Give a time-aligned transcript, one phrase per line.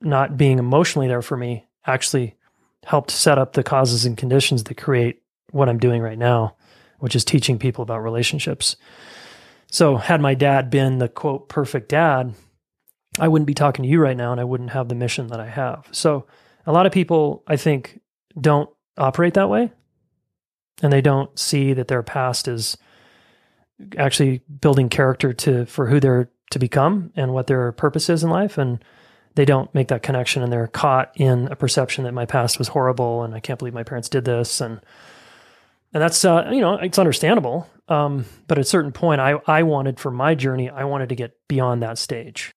[0.00, 2.36] not being emotionally there for me actually
[2.84, 6.56] helped set up the causes and conditions that create what I'm doing right now,
[6.98, 8.76] which is teaching people about relationships.
[9.70, 12.34] So, had my dad been the quote perfect dad,
[13.18, 15.40] I wouldn't be talking to you right now and I wouldn't have the mission that
[15.40, 15.86] I have.
[15.92, 16.26] So,
[16.66, 18.00] a lot of people, I think,
[18.40, 19.72] don't operate that way
[20.82, 22.76] and they don't see that their past is
[23.96, 28.30] actually building character to for who they're to become and what their purpose is in
[28.30, 28.82] life and
[29.38, 32.66] they don't make that connection and they're caught in a perception that my past was
[32.66, 34.60] horrible and I can't believe my parents did this.
[34.60, 34.80] And
[35.94, 37.70] and that's uh, you know it's understandable.
[37.86, 41.14] Um, but at a certain point I I wanted for my journey I wanted to
[41.14, 42.52] get beyond that stage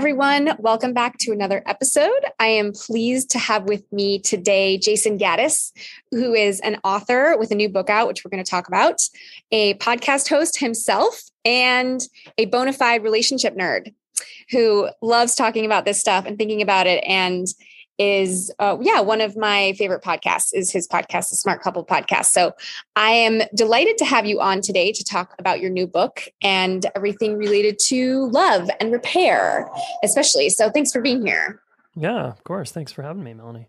[0.00, 0.56] everyone.
[0.58, 2.24] Welcome back to another episode.
[2.38, 5.72] I am pleased to have with me today Jason Gaddis,
[6.10, 9.02] who is an author with a new book out, which we're going to talk about,
[9.52, 12.00] a podcast host himself, and
[12.38, 13.92] a bona fide relationship nerd
[14.50, 17.48] who loves talking about this stuff and thinking about it and
[18.00, 22.26] is uh, yeah one of my favorite podcasts is his podcast the smart couple podcast.
[22.26, 22.52] So
[22.96, 26.86] i am delighted to have you on today to talk about your new book and
[26.96, 29.70] everything related to love and repair
[30.02, 30.48] especially.
[30.48, 31.60] So thanks for being here.
[31.94, 32.72] Yeah of course.
[32.72, 33.68] Thanks for having me melanie.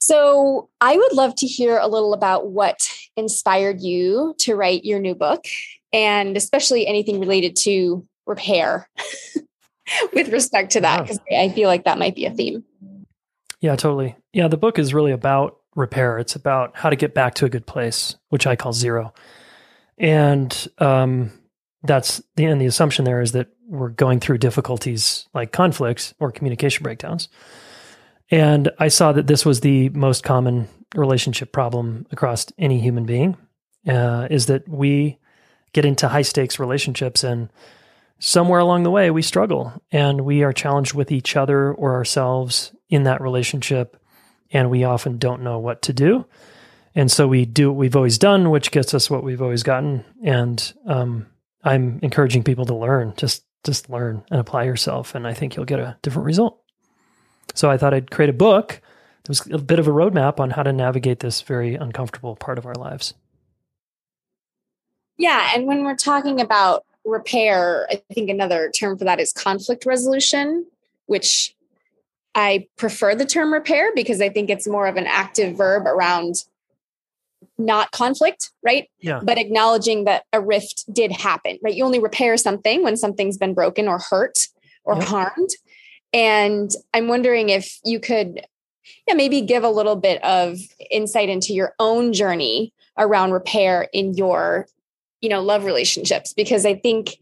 [0.00, 4.98] So i would love to hear a little about what inspired you to write your
[4.98, 5.44] new book
[5.92, 8.88] and especially anything related to repair
[10.12, 12.64] with respect to that because i feel like that might be a theme
[13.60, 14.16] yeah, totally.
[14.32, 16.18] Yeah, the book is really about repair.
[16.18, 19.14] It's about how to get back to a good place, which I call zero.
[19.96, 21.32] And um,
[21.82, 26.32] that's the and the assumption there is that we're going through difficulties like conflicts or
[26.32, 27.28] communication breakdowns.
[28.30, 33.36] And I saw that this was the most common relationship problem across any human being
[33.86, 35.18] uh, is that we
[35.72, 37.50] get into high stakes relationships and
[38.18, 42.72] somewhere along the way we struggle and we are challenged with each other or ourselves
[42.88, 43.96] in that relationship
[44.50, 46.26] and we often don't know what to do.
[46.94, 50.04] And so we do what we've always done which gets us what we've always gotten.
[50.22, 51.26] And um,
[51.64, 53.14] i'm encouraging people to learn.
[53.16, 56.60] Just just learn and apply yourself and i think you'll get a different result.
[57.54, 58.80] So i thought i'd create a book
[59.22, 62.58] that was a bit of a roadmap on how to navigate this very uncomfortable part
[62.58, 63.14] of our lives.
[65.16, 69.86] Yeah and when we're talking about repair, I think another term for that is conflict
[69.86, 70.66] resolution,
[71.06, 71.54] which
[72.38, 76.44] I prefer the term repair because I think it's more of an active verb around
[77.58, 78.88] not conflict, right?
[79.00, 79.20] Yeah.
[79.20, 81.74] But acknowledging that a rift did happen, right?
[81.74, 84.46] You only repair something when something's been broken or hurt
[84.84, 85.04] or yeah.
[85.04, 85.50] harmed.
[86.12, 88.46] And I'm wondering if you could
[89.08, 90.58] yeah, maybe give a little bit of
[90.92, 94.66] insight into your own journey around repair in your
[95.20, 97.16] you know love relationships because i think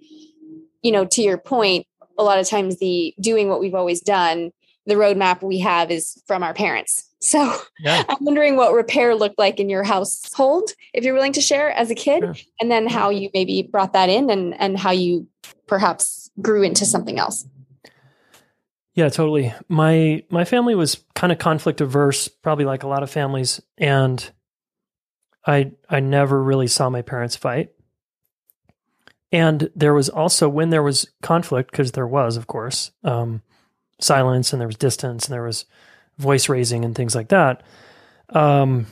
[0.83, 1.87] you know to your point
[2.19, 4.53] a lot of times the doing what we've always done
[4.87, 8.05] the roadmap we have is from our parents so yeah.
[8.09, 11.91] i'm wondering what repair looked like in your household if you're willing to share as
[11.91, 12.35] a kid sure.
[12.61, 15.27] and then how you maybe brought that in and and how you
[15.67, 17.47] perhaps grew into something else
[18.95, 23.11] yeah totally my my family was kind of conflict averse probably like a lot of
[23.11, 24.31] families and
[25.47, 27.71] i i never really saw my parents fight
[29.33, 33.43] and there was also when there was conflict, because there was, of course, um,
[33.99, 35.65] silence and there was distance and there was
[36.19, 37.63] voice raising and things like that.
[38.31, 38.87] Um,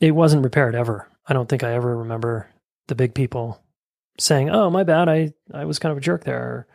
[0.00, 1.08] it wasn't repaired ever.
[1.26, 2.48] I don't think I ever remember
[2.88, 3.62] the big people
[4.18, 5.08] saying, "Oh, my bad.
[5.08, 6.66] I I was kind of a jerk there."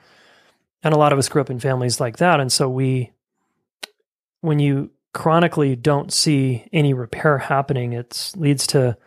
[0.83, 3.11] And a lot of us grew up in families like that, and so we,
[4.41, 8.97] when you chronically don't see any repair happening, it leads to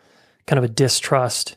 [0.46, 1.56] kind of a distrust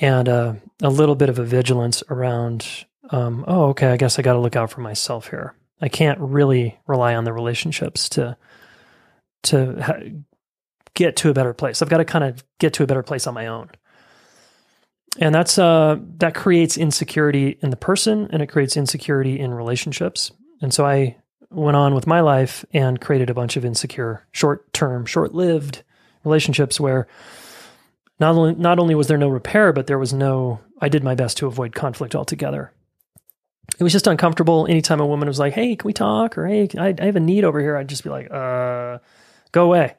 [0.00, 4.22] and uh, a little bit of a vigilance around, um, oh, okay, I guess I
[4.22, 5.54] got to look out for myself here.
[5.80, 8.36] I can't really rely on the relationships to
[9.44, 10.00] to ha-
[10.94, 11.80] get to a better place.
[11.80, 13.70] I've got to kind of get to a better place on my own.
[15.20, 20.32] And that's uh, that creates insecurity in the person, and it creates insecurity in relationships.
[20.60, 21.16] And so I
[21.50, 25.82] went on with my life and created a bunch of insecure, short term, short lived
[26.24, 27.06] relationships where
[28.20, 30.60] not only not only was there no repair, but there was no.
[30.80, 32.72] I did my best to avoid conflict altogether,
[33.78, 34.66] it was just uncomfortable.
[34.68, 37.20] Anytime a woman was like, "Hey, can we talk?" or "Hey, I, I have a
[37.20, 38.98] need over here," I'd just be like, "Uh,
[39.52, 39.94] go away."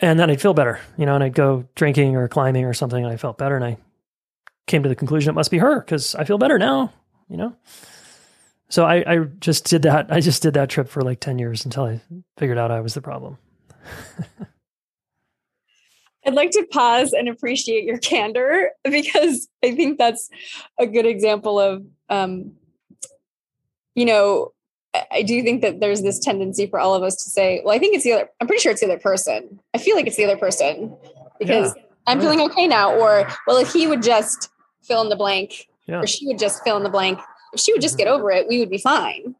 [0.00, 3.02] And then I'd feel better, you know, and I'd go drinking or climbing or something,
[3.02, 3.78] and I felt better, and I
[4.66, 6.92] came to the conclusion it must be her because I feel better now,
[7.28, 7.56] you know.
[8.68, 10.06] So I, I just did that.
[10.10, 12.00] I just did that trip for like ten years until I
[12.36, 13.38] figured out I was the problem.
[16.26, 20.30] I'd like to pause and appreciate your candor because I think that's
[20.78, 22.52] a good example of, um,
[23.94, 24.52] you know,
[25.10, 27.78] I do think that there's this tendency for all of us to say, well, I
[27.78, 29.60] think it's the other, I'm pretty sure it's the other person.
[29.74, 30.96] I feel like it's the other person
[31.38, 31.82] because yeah.
[32.06, 32.94] I'm feeling okay now.
[32.94, 34.50] Or, well, if he would just
[34.82, 36.00] fill in the blank yeah.
[36.00, 37.18] or she would just fill in the blank,
[37.52, 38.20] if she would just get mm-hmm.
[38.20, 39.34] over it, we would be fine.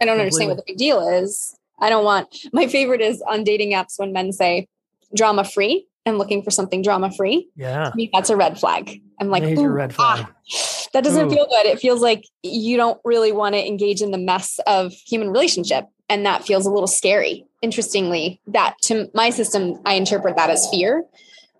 [0.00, 0.20] I don't Completely.
[0.20, 1.56] understand what the big deal is.
[1.80, 4.68] I don't want, my favorite is on dating apps when men say
[5.14, 7.48] drama free and looking for something drama free.
[7.56, 7.90] Yeah.
[8.12, 9.00] That's a red flag.
[9.20, 10.26] I'm like, Major red ah, flag.
[10.26, 11.30] Ah, that doesn't Ooh.
[11.30, 11.66] feel good.
[11.66, 15.86] It feels like you don't really want to engage in the mess of human relationship.
[16.08, 17.46] And that feels a little scary.
[17.62, 21.04] Interestingly, that to my system, I interpret that as fear,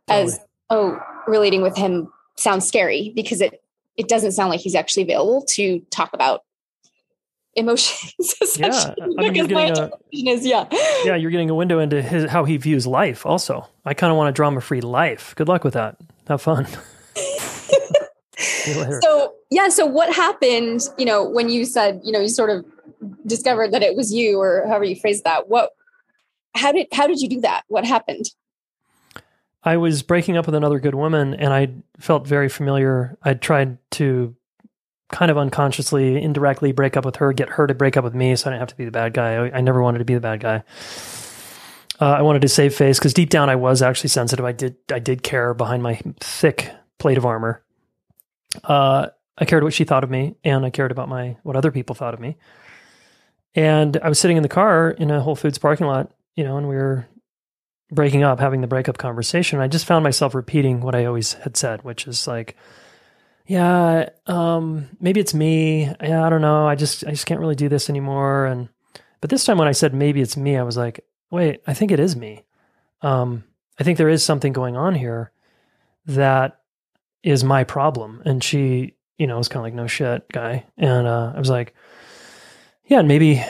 [0.07, 0.33] totally.
[0.33, 0.41] as
[0.71, 3.63] oh, relating with him sounds scary because it
[3.97, 6.45] it doesn't sound like he's actually available to talk about
[7.57, 8.35] emotions.
[8.57, 10.67] yeah, I mean, you're getting a, is, yeah,
[11.05, 13.25] yeah, you're getting a window into his how he views life.
[13.25, 15.35] Also, I kind of want a drama-free life.
[15.37, 15.97] Good luck with that.
[16.29, 16.67] Have fun.
[18.37, 20.89] so yeah, so what happened?
[20.99, 22.65] You know, when you said you know you sort of
[23.27, 25.49] discovered that it was you, or however you phrased that.
[25.49, 25.71] What?
[26.55, 27.65] How did how did you do that?
[27.69, 28.27] What happened?
[29.63, 31.69] I was breaking up with another good woman, and I
[31.99, 33.17] felt very familiar.
[33.23, 34.37] I tried to
[35.11, 38.37] kind of unconsciously, indirectly break up with her, get her to break up with me,
[38.37, 39.35] so I didn't have to be the bad guy.
[39.35, 40.63] I, I never wanted to be the bad guy.
[42.01, 44.45] Uh, I wanted to save face because deep down I was actually sensitive.
[44.45, 47.64] I did I did care behind my thick plate of armor.
[48.63, 51.71] Uh, I cared what she thought of me, and I cared about my what other
[51.71, 52.37] people thought of me.
[53.55, 56.57] And I was sitting in the car in a Whole Foods parking lot, you know,
[56.57, 57.07] and we were
[57.91, 59.61] breaking up, having the breakup conversation.
[59.61, 62.57] I just found myself repeating what I always had said, which is like,
[63.47, 65.93] yeah, um, maybe it's me.
[66.03, 66.67] Yeah, I don't know.
[66.67, 68.47] I just I just can't really do this anymore.
[68.47, 68.69] And
[69.21, 71.91] but this time when I said maybe it's me, I was like, wait, I think
[71.91, 72.45] it is me.
[73.03, 73.45] Um,
[73.79, 75.31] I think there is something going on here
[76.07, 76.61] that
[77.25, 78.23] is my problem.
[78.25, 80.67] And she, you know, was kind of like, no shit, guy.
[80.77, 81.75] And uh, I was like,
[82.87, 83.43] yeah, maybe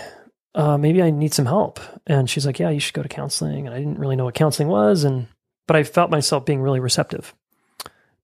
[0.55, 1.81] uh, maybe I need some help.
[2.07, 3.67] And she's like, yeah, you should go to counseling.
[3.67, 5.27] And I didn't really know what counseling was, and
[5.67, 7.35] but I felt myself being really receptive.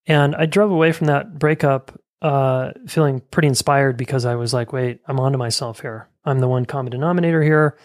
[0.06, 4.72] And I drove away from that breakup uh, feeling pretty inspired because I was like,
[4.72, 6.08] wait, I'm onto myself here.
[6.24, 7.78] I'm the one common denominator here.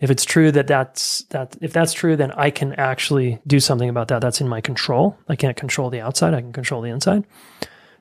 [0.00, 3.88] If it's true that that's that, if that's true, then I can actually do something
[3.88, 4.20] about that.
[4.20, 5.18] That's in my control.
[5.28, 6.34] I can't control the outside.
[6.34, 7.24] I can control the inside.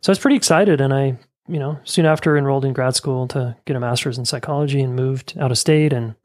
[0.01, 1.18] So I was pretty excited, and I,
[1.48, 4.96] you know, soon after enrolled in grad school to get a master's in psychology and
[4.96, 6.16] moved out of state and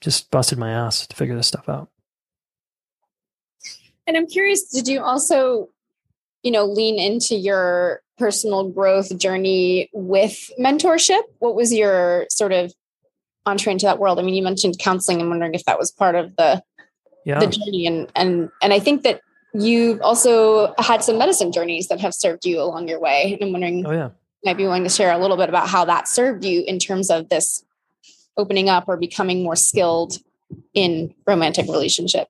[0.00, 1.88] just busted my ass to figure this stuff out.
[4.08, 5.68] And I'm curious, did you also
[6.42, 12.72] you know lean into your personal growth journey with mentorship what was your sort of
[13.46, 14.18] entree into that world.
[14.18, 15.20] I mean you mentioned counseling.
[15.20, 16.62] I'm wondering if that was part of the
[17.24, 17.38] yeah.
[17.38, 17.86] the journey.
[17.86, 19.20] And and and i think that
[19.54, 23.34] you've also had some medicine journeys that have served you along your way.
[23.34, 24.10] And i'm wondering oh yeah.
[24.44, 27.10] might be willing to share a little bit about how that served you in terms
[27.10, 27.64] of this
[28.36, 30.18] opening up or becoming more skilled
[30.74, 32.28] in romantic relationship.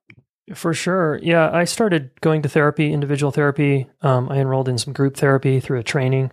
[0.54, 1.18] For sure.
[1.22, 3.86] Yeah, I started going to therapy, individual therapy.
[4.02, 6.32] Um, I enrolled in some group therapy through a training,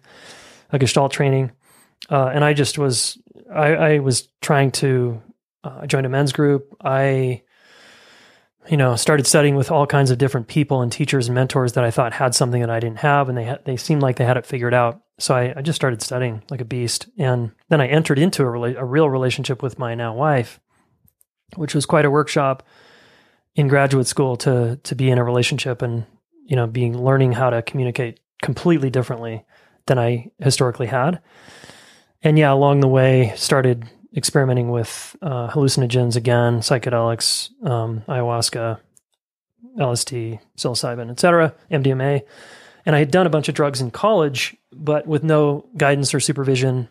[0.72, 1.52] a Gestalt training,
[2.10, 3.18] uh, and I just was
[3.54, 5.22] I, I was trying to
[5.64, 6.76] uh, join a men's group.
[6.82, 7.44] I,
[8.70, 11.84] you know, started studying with all kinds of different people and teachers and mentors that
[11.84, 14.26] I thought had something that I didn't have, and they had, they seemed like they
[14.26, 15.02] had it figured out.
[15.18, 18.46] So I, I just started studying like a beast, and then I entered into a,
[18.46, 20.60] rela- a real relationship with my now wife,
[21.56, 22.64] which was quite a workshop
[23.56, 26.06] in graduate school to to be in a relationship and
[26.46, 29.44] you know being learning how to communicate completely differently
[29.88, 31.22] than I historically had.
[32.22, 33.86] And yeah, along the way, started
[34.16, 38.80] experimenting with uh, hallucinogens again, psychedelics, um, ayahuasca,
[39.78, 42.22] LSD, psilocybin, etc., MDMA.
[42.86, 46.20] And I had done a bunch of drugs in college, but with no guidance or
[46.20, 46.90] supervision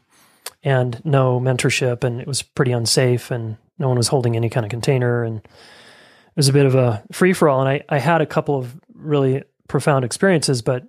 [0.62, 4.64] and no mentorship, and it was pretty unsafe, and no one was holding any kind
[4.64, 7.60] of container, and it was a bit of a free for all.
[7.60, 10.84] And I, I had a couple of really profound experiences, but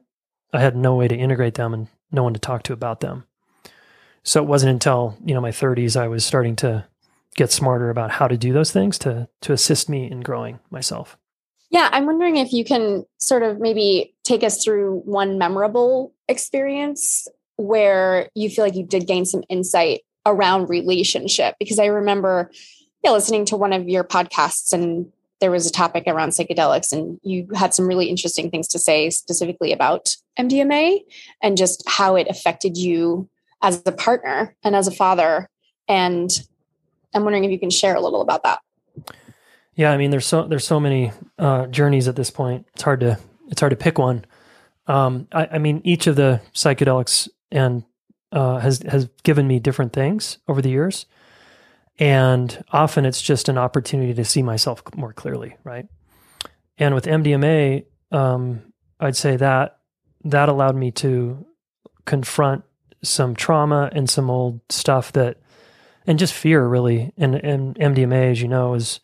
[0.53, 3.25] I had no way to integrate them and no one to talk to about them.
[4.23, 6.85] So it wasn't until, you know, my 30s I was starting to
[7.35, 11.17] get smarter about how to do those things to to assist me in growing myself.
[11.69, 17.27] Yeah, I'm wondering if you can sort of maybe take us through one memorable experience
[17.57, 22.51] where you feel like you did gain some insight around relationship because I remember
[23.03, 27.19] yeah, listening to one of your podcasts and there was a topic around psychedelics and
[27.23, 30.99] you had some really interesting things to say specifically about MDMA
[31.41, 33.29] and just how it affected you
[33.61, 35.49] as a partner and as a father
[35.87, 36.29] and
[37.13, 38.59] I'm wondering if you can share a little about that.
[39.75, 42.67] Yeah, I mean there's so there's so many uh, journeys at this point.
[42.73, 43.17] It's hard to
[43.49, 44.25] it's hard to pick one.
[44.87, 47.83] Um, I, I mean each of the psychedelics and
[48.31, 51.05] uh, has has given me different things over the years,
[51.97, 55.87] and often it's just an opportunity to see myself more clearly, right?
[56.77, 59.79] And with MDMA, um, I'd say that
[60.25, 61.45] that allowed me to
[62.05, 62.63] confront
[63.01, 65.37] some trauma and some old stuff that,
[66.05, 67.13] and just fear really.
[67.17, 68.99] And, and MDMA, as you know, is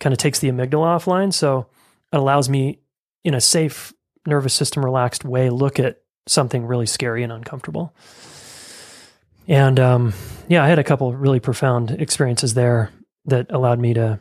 [0.00, 1.66] kind of takes the amygdala offline, so
[2.12, 2.80] it allows me
[3.24, 3.92] in a safe
[4.26, 7.94] nervous system relaxed way look at something really scary and uncomfortable.
[9.48, 10.12] And um,
[10.48, 12.90] yeah, I had a couple really profound experiences there
[13.26, 14.20] that allowed me to,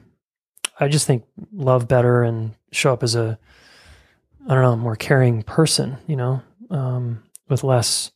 [0.79, 3.37] I just think, love better and show up as a,
[4.47, 8.11] I don't know, more caring person, you know, um, with less,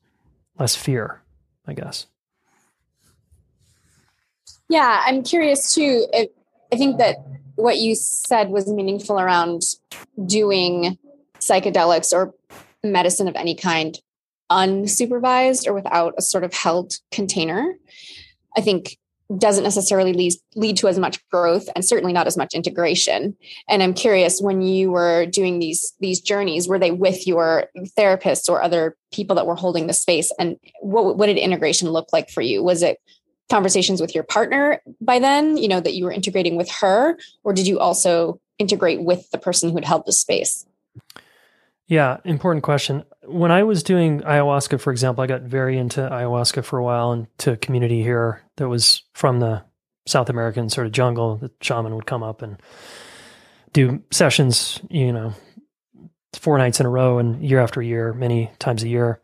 [0.60, 1.22] less fear,
[1.68, 2.08] I guess.
[4.70, 6.08] Yeah, I'm curious too.
[6.12, 6.30] If,
[6.74, 7.18] I think that
[7.56, 9.62] what you said was meaningful around
[10.26, 10.98] doing
[11.40, 12.34] psychedelics or
[12.84, 14.00] medicine of any kind
[14.52, 17.76] unsupervised or without a sort of held container,
[18.58, 18.98] I think
[19.38, 23.36] doesn't necessarily lead, lead to as much growth and certainly not as much integration.
[23.68, 27.66] And I'm curious when you were doing these these journeys, were they with your
[27.98, 30.32] therapists or other people that were holding the space?
[30.38, 32.62] And what what did integration look like for you?
[32.62, 33.00] Was it
[33.50, 37.54] conversations with your partner by then, you know, that you were integrating with her, or
[37.54, 40.66] did you also integrate with the person who had held the space?
[41.88, 43.04] Yeah, important question.
[43.24, 47.12] When I was doing ayahuasca, for example, I got very into ayahuasca for a while
[47.12, 49.64] and to community here that was from the
[50.08, 51.38] South American sort of jungle.
[51.38, 52.62] The shaman would come up and
[53.74, 55.34] do sessions, you know,
[56.34, 59.22] four nights in a row and year after year, many times a year.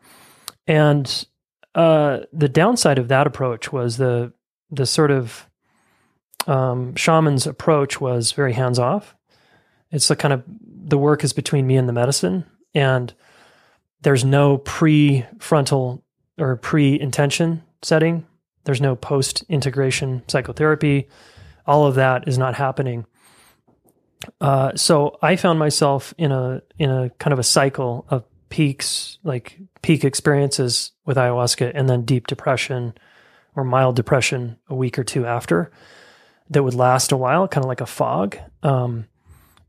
[0.66, 1.26] And
[1.74, 4.32] uh, the downside of that approach was the
[4.70, 5.48] the sort of
[6.46, 9.14] um, shaman's approach was very hands off.
[9.90, 13.12] It's the kind of the work is between me and the medicine, and
[14.00, 16.02] there's no pre-frontal
[16.38, 18.26] or pre-intention setting.
[18.64, 21.08] There's no post-integration psychotherapy.
[21.66, 23.06] All of that is not happening.
[24.40, 29.18] Uh, so I found myself in a in a kind of a cycle of peaks,
[29.24, 32.94] like peak experiences with ayahuasca, and then deep depression
[33.56, 35.70] or mild depression a week or two after
[36.50, 38.36] that would last a while, kind of like a fog.
[38.62, 39.06] Um,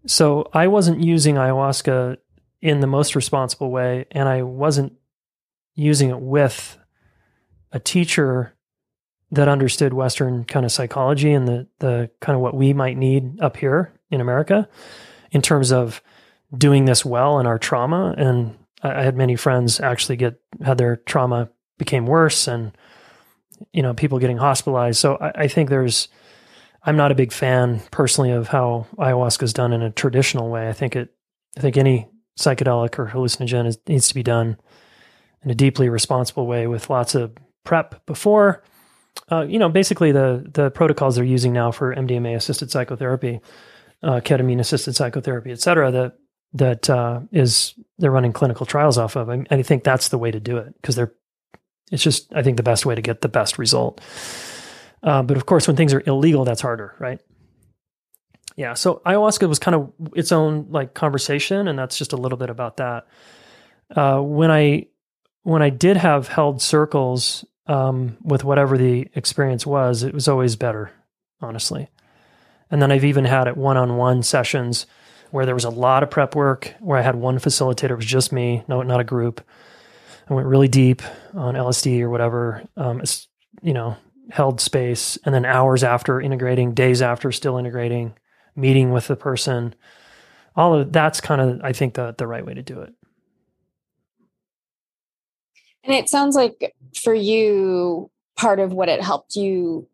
[0.05, 2.17] so I wasn't using ayahuasca
[2.61, 4.93] in the most responsible way, and I wasn't
[5.75, 6.77] using it with
[7.71, 8.53] a teacher
[9.33, 13.41] that understood Western kind of psychology and the the kind of what we might need
[13.41, 14.69] up here in America
[15.31, 16.01] in terms of
[16.55, 18.13] doing this well in our trauma.
[18.15, 21.49] And I had many friends actually get had their trauma
[21.79, 22.77] became worse, and
[23.71, 24.99] you know people getting hospitalized.
[24.99, 26.09] So I, I think there's
[26.83, 30.69] I'm not a big fan personally of how ayahuasca is done in a traditional way.
[30.69, 31.09] I think it,
[31.57, 34.57] I think any psychedelic or hallucinogen is, needs to be done
[35.43, 37.31] in a deeply responsible way with lots of
[37.63, 38.63] prep before.
[39.31, 43.41] Uh, you know, basically the the protocols they're using now for MDMA assisted psychotherapy,
[44.01, 46.17] uh, ketamine assisted psychotherapy, et cetera, that
[46.53, 49.29] that uh, is they're running clinical trials off of.
[49.29, 51.13] I, I think that's the way to do it because they're.
[51.91, 54.01] It's just I think the best way to get the best result.
[55.01, 57.19] Uh, but of course, when things are illegal, that's harder, right?
[58.55, 58.73] Yeah.
[58.73, 62.49] So ayahuasca was kind of its own like conversation, and that's just a little bit
[62.49, 63.07] about that.
[63.95, 64.87] Uh, when I
[65.43, 70.55] when I did have held circles um, with whatever the experience was, it was always
[70.55, 70.91] better,
[71.41, 71.89] honestly.
[72.69, 74.85] And then I've even had it one on one sessions
[75.31, 78.05] where there was a lot of prep work, where I had one facilitator, it was
[78.05, 79.41] just me, no, not a group.
[80.29, 81.01] I went really deep
[81.33, 82.63] on LSD or whatever.
[82.77, 83.01] Um,
[83.61, 83.97] you know,
[84.29, 88.13] held space and then hours after integrating days after still integrating
[88.55, 89.75] meeting with the person
[90.55, 92.93] all of that's kind of i think the the right way to do it
[95.83, 99.87] and it sounds like for you part of what it helped you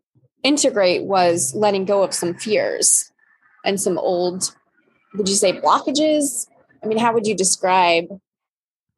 [0.43, 3.11] integrate was letting go of some fears
[3.65, 4.55] and some old
[5.15, 6.47] would you say blockages
[6.83, 8.05] i mean how would you describe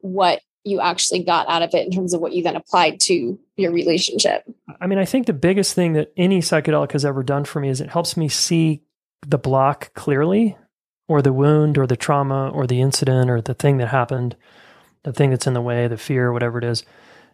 [0.00, 3.38] what you actually got out of it in terms of what you then applied to
[3.56, 4.44] your relationship?
[4.80, 7.68] I mean, I think the biggest thing that any psychedelic has ever done for me
[7.68, 8.82] is it helps me see
[9.26, 10.56] the block clearly,
[11.08, 14.36] or the wound, or the trauma, or the incident, or the thing that happened,
[15.04, 16.84] the thing that's in the way, the fear, whatever it is.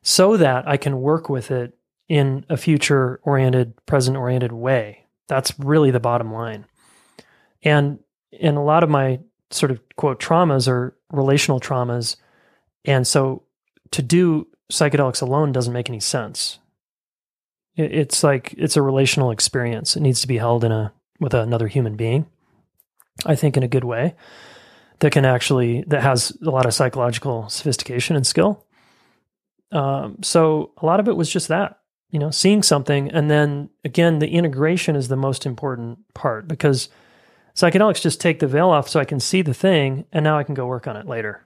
[0.02, 1.74] so that I can work with it
[2.08, 5.04] in a future oriented, present oriented way.
[5.26, 6.66] That's really the bottom line.
[7.62, 7.98] And
[8.40, 9.20] and a lot of my
[9.50, 12.16] sort of quote traumas are relational traumas.
[12.84, 13.42] And so
[13.90, 16.58] to do psychedelics alone doesn't make any sense.
[17.76, 19.96] It's like it's a relational experience.
[19.96, 22.26] It needs to be held in a with another human being.
[23.26, 24.14] I think in a good way
[25.00, 28.64] that can actually that has a lot of psychological sophistication and skill.
[29.70, 31.78] Um, so a lot of it was just that,
[32.10, 36.88] you know, seeing something, and then again, the integration is the most important part because
[37.54, 40.44] psychedelics just take the veil off, so I can see the thing, and now I
[40.44, 41.44] can go work on it later.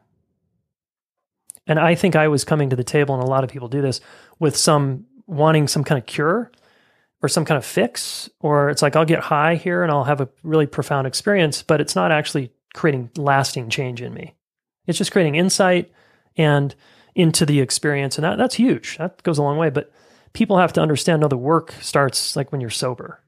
[1.66, 3.82] And I think I was coming to the table, and a lot of people do
[3.82, 4.00] this
[4.38, 6.50] with some wanting some kind of cure
[7.22, 10.20] or some kind of fix, or it's like I'll get high here and I'll have
[10.20, 14.34] a really profound experience, but it's not actually creating lasting change in me.
[14.86, 15.92] It's just creating insight
[16.36, 16.74] and
[17.14, 18.16] into the experience.
[18.16, 18.96] And that, that's huge.
[18.98, 19.70] That goes a long way.
[19.70, 19.92] But
[20.32, 23.20] people have to understand no, the work starts like when you're sober.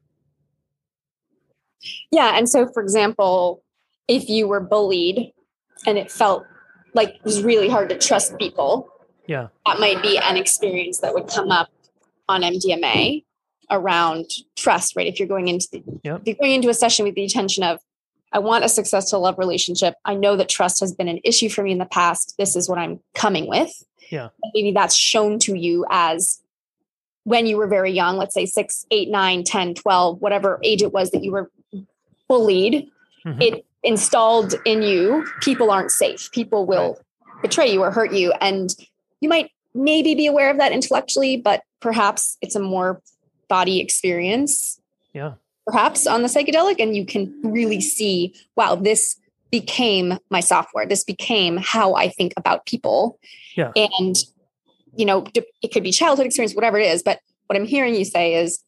[2.11, 2.37] Yeah.
[2.37, 3.63] And so, for example,
[4.09, 5.33] if you were bullied
[5.87, 6.45] and it felt
[6.95, 8.89] like it was really hard to trust people,
[9.27, 11.69] yeah, that might be an experience that would come up
[12.29, 13.25] on MDMA
[13.71, 15.07] around trust, right?
[15.07, 16.21] If you're going into the, yep.
[16.21, 17.81] if you're going into a session with the intention of,
[18.35, 19.95] I want a successful love relationship.
[20.05, 22.35] I know that trust has been an issue for me in the past.
[22.37, 23.71] This is what I'm coming with.
[24.11, 24.31] Yeah.
[24.53, 26.41] Maybe that's shown to you as
[27.23, 30.93] when you were very young, let's say six, eight, nine, 10, 12, whatever age it
[30.93, 31.51] was that you were
[32.29, 32.91] bullied,
[33.25, 33.41] mm-hmm.
[33.41, 36.29] it installed in you people aren't safe.
[36.33, 37.43] People will right.
[37.43, 38.33] betray you or hurt you.
[38.41, 38.75] And
[39.21, 43.01] you might maybe be aware of that intellectually, but perhaps it's a more
[43.49, 44.81] body experience.
[45.13, 45.35] Yeah
[45.67, 49.17] perhaps on the psychedelic and you can really see wow this
[49.51, 50.85] became my software.
[50.85, 53.19] This became how i think about people.
[53.57, 53.71] Yeah.
[53.77, 54.17] and
[54.97, 55.25] you know
[55.63, 58.65] it could be childhood experience whatever it is but what i'm hearing you say is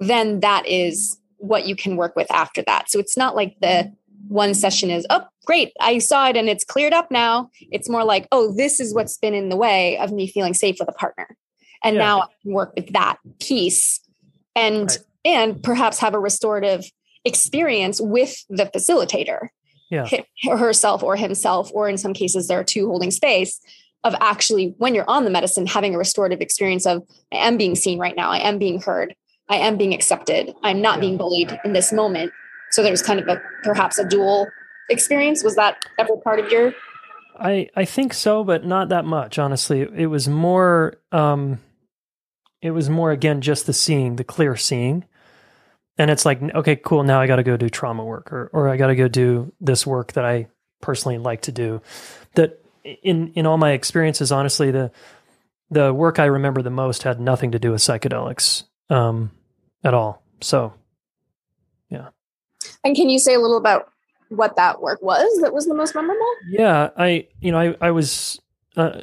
[0.00, 2.90] then that is what you can work with after that.
[2.90, 3.92] So it's not like the
[4.28, 7.50] one session is oh great i saw it and it's cleared up now.
[7.70, 10.76] It's more like oh this is what's been in the way of me feeling safe
[10.80, 11.36] with a partner.
[11.82, 12.02] And yeah.
[12.02, 14.00] now i can work with that piece.
[14.56, 16.84] And right and perhaps have a restorative
[17.24, 19.48] experience with the facilitator.
[19.90, 20.08] Yeah.
[20.42, 23.60] herself or himself or in some cases there are two holding space
[24.02, 27.76] of actually when you're on the medicine having a restorative experience of i am being
[27.76, 28.30] seen right now.
[28.30, 29.14] I am being heard.
[29.48, 30.52] I am being accepted.
[30.62, 31.00] I'm not yeah.
[31.00, 32.32] being bullied in this moment.
[32.70, 34.48] So there's kind of a perhaps a dual
[34.90, 35.44] experience.
[35.44, 36.74] Was that ever part of your
[37.38, 39.82] i i think so but not that much honestly.
[39.82, 41.60] It was more um
[42.62, 45.04] it was more again just the seeing the clear seeing
[45.98, 47.02] and it's like okay cool.
[47.02, 49.52] Now i got to go do trauma work or, or i got to go do
[49.60, 50.48] this work that i
[50.80, 51.80] personally like to do.
[52.34, 52.60] That
[53.02, 54.90] in in all my experiences honestly the
[55.70, 59.30] the work i remember the most had nothing to do with psychedelics um,
[59.82, 60.22] at all.
[60.40, 60.74] So
[61.88, 62.08] yeah.
[62.82, 63.88] And can you say a little about
[64.28, 66.26] what that work was that was the most memorable?
[66.50, 68.40] Yeah i you know i i was
[68.76, 69.02] uh,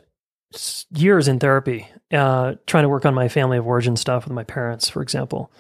[0.90, 4.44] years in therapy uh, trying to work on my family of origin stuff with my
[4.44, 5.52] parents for example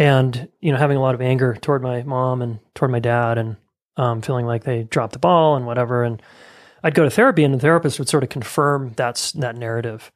[0.00, 3.38] and you know having a lot of anger toward my mom and toward my dad
[3.38, 3.56] and
[3.98, 6.02] um, feeling like they dropped the ball and whatever.
[6.02, 6.20] And
[6.82, 10.10] i'd go to therapy and the therapist would sort of confirm that's that narrative.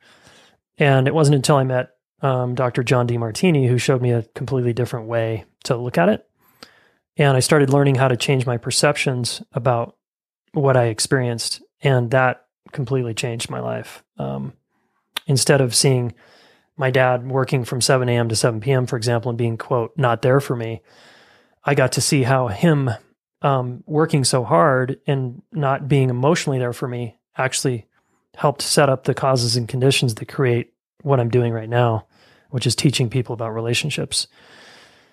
[0.79, 1.91] And it wasn't until i met
[2.23, 6.27] um, dr john demartini who showed me a completely different way to look at it.
[7.19, 9.97] And i started learning how to change my perceptions about
[10.53, 11.63] what i experienced.
[11.83, 14.03] And that completely changed my life.
[14.17, 14.55] Um,
[15.27, 16.15] instead of seeing
[16.77, 18.29] my dad working from 7 a.m.
[18.29, 20.83] to 7 p.m., for example, and being, quote, not there for me,
[21.65, 22.91] I got to see how him
[23.43, 27.87] um, working so hard and not being emotionally there for me actually
[28.35, 32.07] helped set up the causes and conditions that create what I'm doing right now,
[32.51, 34.27] which is teaching people about relationships.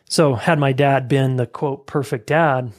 [0.10, 2.71] So, had my dad been the quote perfect dad,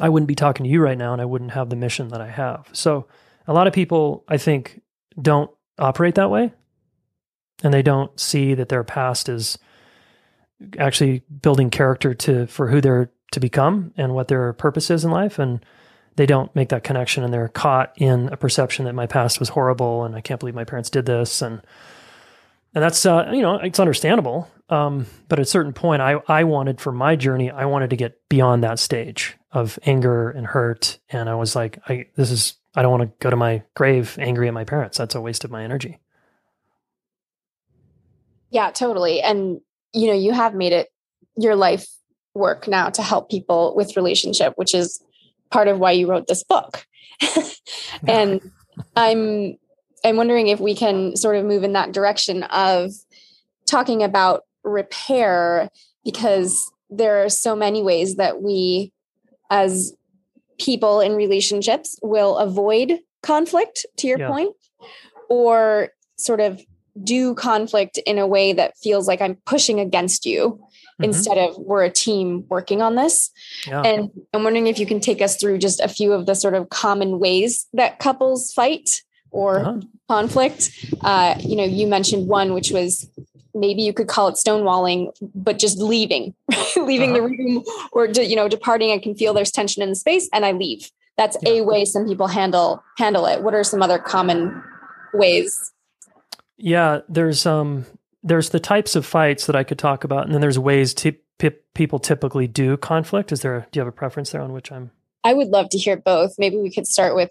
[0.00, 2.20] I wouldn't be talking to you right now and I wouldn't have the mission that
[2.20, 2.68] I have.
[2.72, 3.06] So,
[3.46, 4.80] a lot of people, I think,
[5.20, 6.52] don't operate that way
[7.62, 9.58] and they don't see that their past is
[10.78, 15.10] actually building character to for who they're to become and what their purpose is in
[15.10, 15.38] life.
[15.38, 15.64] And
[16.16, 19.48] they don't make that connection and they're caught in a perception that my past was
[19.50, 21.42] horrible and I can't believe my parents did this.
[21.42, 21.60] And
[22.74, 24.50] and that's uh, you know it's understandable.
[24.68, 27.96] Um, but at a certain point I I wanted for my journey I wanted to
[27.96, 30.98] get beyond that stage of anger and hurt.
[31.10, 34.16] And I was like I this is I don't want to go to my grave
[34.20, 34.98] angry at my parents.
[34.98, 35.98] That's a waste of my energy
[38.54, 39.20] yeah, totally.
[39.20, 39.60] And
[39.92, 40.88] you know, you have made it
[41.36, 41.86] your life
[42.34, 45.02] work now to help people with relationship, which is
[45.50, 46.86] part of why you wrote this book.
[48.08, 48.40] and
[48.96, 49.58] I'm
[50.04, 52.92] I'm wondering if we can sort of move in that direction of
[53.68, 55.68] talking about repair
[56.04, 58.92] because there are so many ways that we
[59.50, 59.94] as
[60.60, 64.28] people in relationships will avoid conflict to your yeah.
[64.28, 64.54] point,
[65.28, 66.62] or sort of
[67.02, 71.04] do conflict in a way that feels like I'm pushing against you mm-hmm.
[71.04, 73.30] instead of we're a team working on this.
[73.66, 73.82] Yeah.
[73.82, 76.54] And I'm wondering if you can take us through just a few of the sort
[76.54, 79.80] of common ways that couples fight or uh-huh.
[80.08, 80.70] conflict.
[81.00, 83.08] Uh, you know, you mentioned one, which was
[83.54, 86.34] maybe you could call it stonewalling, but just leaving,
[86.76, 87.18] leaving uh-huh.
[87.18, 88.92] the room or, you know, departing.
[88.92, 90.90] I can feel there's tension in the space and I leave.
[91.16, 91.50] That's yeah.
[91.50, 93.42] a way some people handle handle it.
[93.42, 94.62] What are some other common
[95.12, 95.72] ways?
[96.56, 97.86] Yeah, there's um
[98.22, 101.14] there's the types of fights that I could talk about, and then there's ways to
[101.74, 103.32] people typically do conflict.
[103.32, 103.56] Is there?
[103.56, 104.90] A, do you have a preference there on which I'm?
[105.22, 106.34] I would love to hear both.
[106.38, 107.30] Maybe we could start with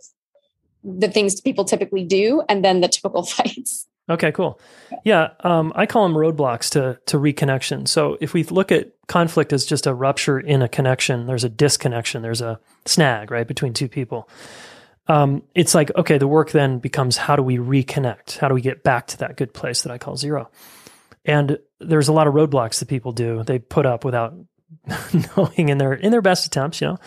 [0.83, 3.88] the things people typically do, and then the typical fights.
[4.09, 4.59] Okay, cool.
[5.05, 7.88] Yeah, um, I call them roadblocks to to reconnection.
[7.88, 11.49] So if we look at conflict as just a rupture in a connection, there's a
[11.49, 14.29] disconnection, there's a snag right between two people
[15.07, 18.37] um, it's like, okay, the work then becomes how do we reconnect?
[18.37, 20.49] How do we get back to that good place that I call zero?
[21.25, 23.43] And there's a lot of roadblocks that people do.
[23.43, 24.33] They put up without
[25.37, 26.97] knowing in their in their best attempts, you know.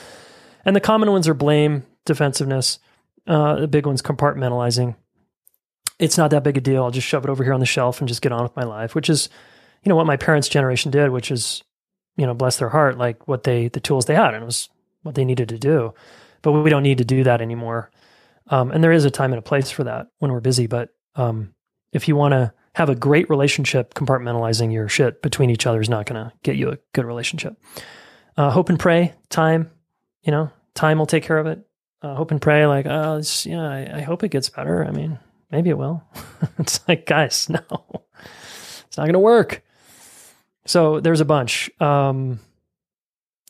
[0.65, 2.79] And the common ones are blame, defensiveness.
[3.27, 4.95] Uh, the big ones compartmentalizing.
[5.99, 6.85] It's not that big a deal.
[6.85, 8.65] I'll just shove it over here on the shelf and just get on with my
[8.65, 9.31] life, which is,
[9.83, 11.65] you know, what my parents' generation did, which is,
[12.17, 14.69] you know, bless their heart, like what they the tools they had, and it was
[15.03, 15.95] what they needed to do
[16.47, 17.91] but we don't need to do that anymore.
[18.47, 20.69] Um, and there is a time and a place for that when we're busy.
[20.69, 21.57] But um,
[21.93, 25.89] if you want to have a great relationship, compartmentalizing your shit between each other is
[25.89, 27.61] not going to get you a good relationship.
[28.37, 29.73] Uh, hope and pray, time,
[30.23, 31.67] you know, time will take care of it.
[32.01, 34.85] Uh, hope and pray, like, oh, yeah, I, I, hope it gets better.
[34.85, 35.19] I mean,
[35.51, 36.05] maybe it will.
[36.61, 37.59] it's like, guys, no,
[38.87, 39.65] it's not going to work.
[40.65, 41.73] So there's a bunch.
[41.81, 42.39] Um,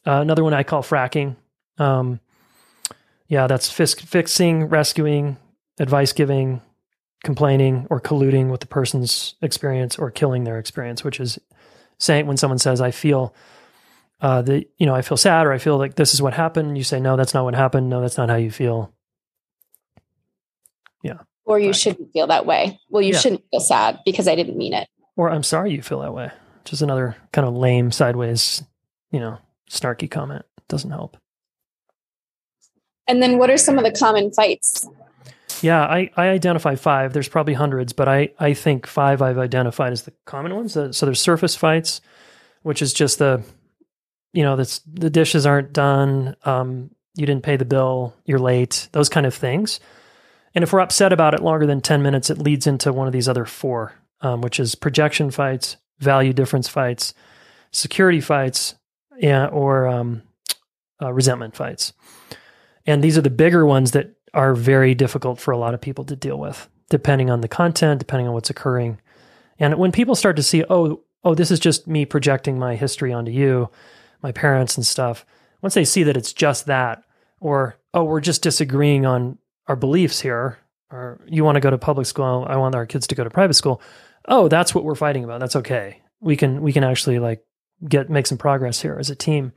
[0.06, 1.37] uh, another one I call fracking.
[1.76, 2.20] Um,
[3.29, 5.37] yeah, that's fixing, rescuing,
[5.79, 6.61] advice giving,
[7.25, 11.39] complaining, or colluding with the person's experience or killing their experience, which is
[11.99, 13.35] saying when someone says, I feel
[14.21, 16.79] uh, that, you know, I feel sad or I feel like this is what happened.
[16.79, 17.89] You say, no, that's not what happened.
[17.89, 18.93] No, that's not how you feel.
[21.03, 21.19] Yeah.
[21.45, 21.77] Or you right.
[21.77, 22.79] shouldn't feel that way.
[22.89, 23.19] Well, you yeah.
[23.19, 24.89] shouldn't feel sad because I didn't mean it.
[25.17, 26.31] Or I'm sorry you feel that way,
[26.62, 28.62] which is another kind of lame, sideways,
[29.11, 29.39] you know,
[29.71, 30.45] snarky comment.
[30.69, 31.17] Doesn't help.
[33.09, 34.88] And then what are some of the common fights?
[35.62, 37.12] Yeah, I, I identify five.
[37.12, 40.73] There's probably hundreds, but I, I think five I've identified as the common ones.
[40.73, 42.01] So there's surface fights,
[42.62, 43.42] which is just the,
[44.33, 46.37] you know, that's the dishes aren't done.
[46.45, 48.14] Um, you didn't pay the bill.
[48.27, 48.88] You're late.
[48.92, 49.81] Those kind of things.
[50.55, 53.12] And if we're upset about it longer than 10 minutes, it leads into one of
[53.12, 57.14] these other four, um, which is projection fights, value difference fights,
[57.73, 58.75] security fights,
[59.19, 60.23] yeah, or um,
[61.03, 61.92] uh, resentment fights.
[62.87, 66.05] And these are the bigger ones that are very difficult for a lot of people
[66.05, 69.01] to deal with, depending on the content, depending on what's occurring.
[69.59, 73.12] And when people start to see, oh, oh, this is just me projecting my history
[73.12, 73.70] onto you,
[74.22, 75.25] my parents and stuff,
[75.62, 77.03] once they see that it's just that,
[77.40, 80.59] or, oh, we're just disagreeing on our beliefs here,
[80.90, 83.31] or you want to go to public school, I want our kids to go to
[83.31, 83.81] private school.
[84.29, 85.40] Oh, that's what we're fighting about.
[85.40, 86.03] That's okay.
[86.20, 87.44] We can we can actually like
[87.87, 89.53] get make some progress here as a team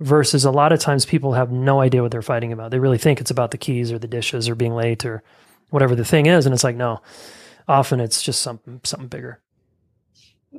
[0.00, 2.70] versus a lot of times people have no idea what they're fighting about.
[2.70, 5.22] They really think it's about the keys or the dishes or being late or
[5.70, 6.46] whatever the thing is.
[6.46, 7.00] And it's like, no,
[7.68, 9.40] often it's just something, something bigger.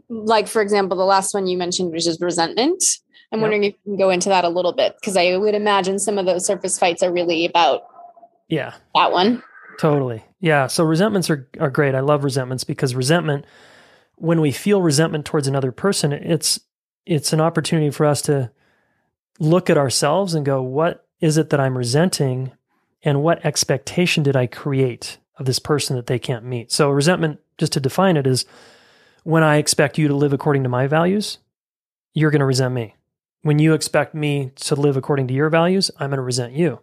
[0.10, 2.84] Like, for example, the last one you mentioned, which is resentment.
[3.32, 3.44] I'm yep.
[3.44, 6.18] wondering if you can go into that a little bit because I would imagine some
[6.18, 7.88] of those surface fights are really about
[8.48, 9.42] yeah that one.
[9.78, 10.24] Totally.
[10.40, 10.68] Yeah.
[10.68, 11.96] So resentments are, are great.
[11.96, 13.46] I love resentments because resentment,
[14.16, 16.60] when we feel resentment towards another person, it's
[17.06, 18.52] it's an opportunity for us to
[19.40, 22.52] look at ourselves and go, what is it that I'm resenting?
[23.04, 26.72] And what expectation did I create of this person that they can't meet?
[26.72, 28.46] So, resentment, just to define it, is
[29.24, 31.40] when I expect you to live according to my values,
[32.14, 32.96] you're going to resent me.
[33.42, 36.80] When you expect me to live according to your values, I'm going to resent you.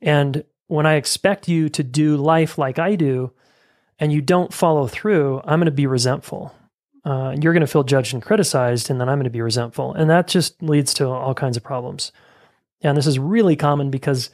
[0.00, 3.32] And when I expect you to do life like I do
[3.98, 6.54] and you don't follow through, I'm going to be resentful
[7.06, 9.94] uh, you're going to feel judged and criticized, and then I'm going to be resentful.
[9.94, 12.10] And that just leads to all kinds of problems.
[12.82, 14.28] And this is really common because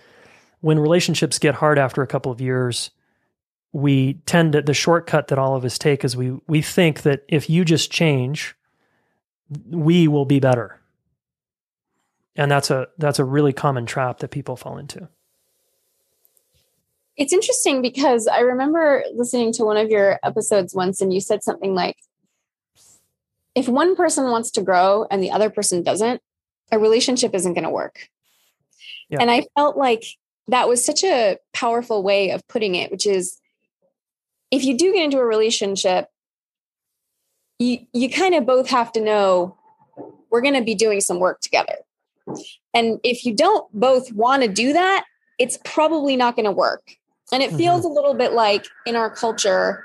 [0.63, 2.91] when relationships get hard after a couple of years,
[3.73, 7.25] we tend to, the shortcut that all of us take is we, we think that
[7.29, 8.55] if you just change,
[9.69, 10.81] we will be better.
[12.37, 15.11] And that's a, that's a really common trap that people fall into.
[17.19, 21.43] It's interesting because I remember listening to one of your episodes once and you said
[21.43, 21.97] something like,
[23.55, 26.21] if one person wants to grow and the other person doesn't,
[26.71, 28.09] a relationship isn't going to work.
[29.09, 29.19] Yeah.
[29.21, 30.05] And I felt like
[30.49, 33.39] that was such a powerful way of putting it, which is
[34.51, 36.09] if you do get into a relationship,
[37.59, 39.57] you, you kind of both have to know
[40.31, 41.77] we're going to be doing some work together.
[42.75, 45.05] And if you don't both want to do that,
[45.39, 46.97] it's probably not going to work.
[47.33, 47.59] And it mm-hmm.
[47.59, 49.85] feels a little bit like in our culture,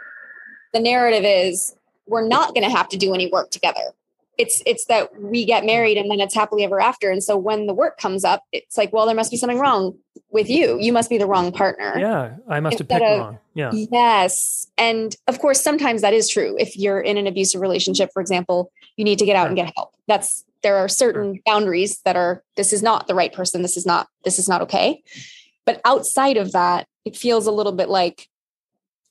[0.73, 1.75] the narrative is
[2.07, 3.93] we're not going to have to do any work together.
[4.37, 7.09] It's it's that we get married and then it's happily ever after.
[7.09, 9.97] And so when the work comes up it's like well there must be something wrong
[10.29, 10.77] with you.
[10.79, 11.95] You must be the wrong partner.
[11.97, 13.39] Yeah i must Instead have picked of, wrong.
[13.55, 13.71] Yeah.
[13.73, 14.67] Yes.
[14.77, 16.55] And of course sometimes that is true.
[16.59, 19.73] If you're in an abusive relationship for example you need to get out and get
[19.75, 19.95] help.
[20.07, 21.41] That's there are certain sure.
[21.45, 23.63] boundaries that are this is not the right person.
[23.63, 25.01] This is not this is not okay.
[25.65, 28.29] But outside of that it feels a little bit like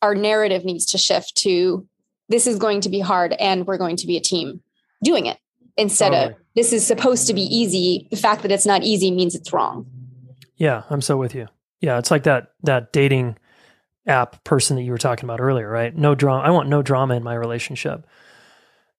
[0.03, 1.87] our narrative needs to shift to
[2.29, 4.61] this is going to be hard and we're going to be a team
[5.03, 5.39] doing it
[5.77, 6.33] instead totally.
[6.33, 8.09] of this is supposed to be easy.
[8.11, 9.87] The fact that it's not easy means it's wrong.
[10.57, 11.49] Yeah, I'm so with you.
[11.81, 13.37] Yeah, it's like that that dating
[14.07, 15.95] app person that you were talking about earlier, right?
[15.95, 16.43] No drama.
[16.43, 18.07] I want no drama in my relationship.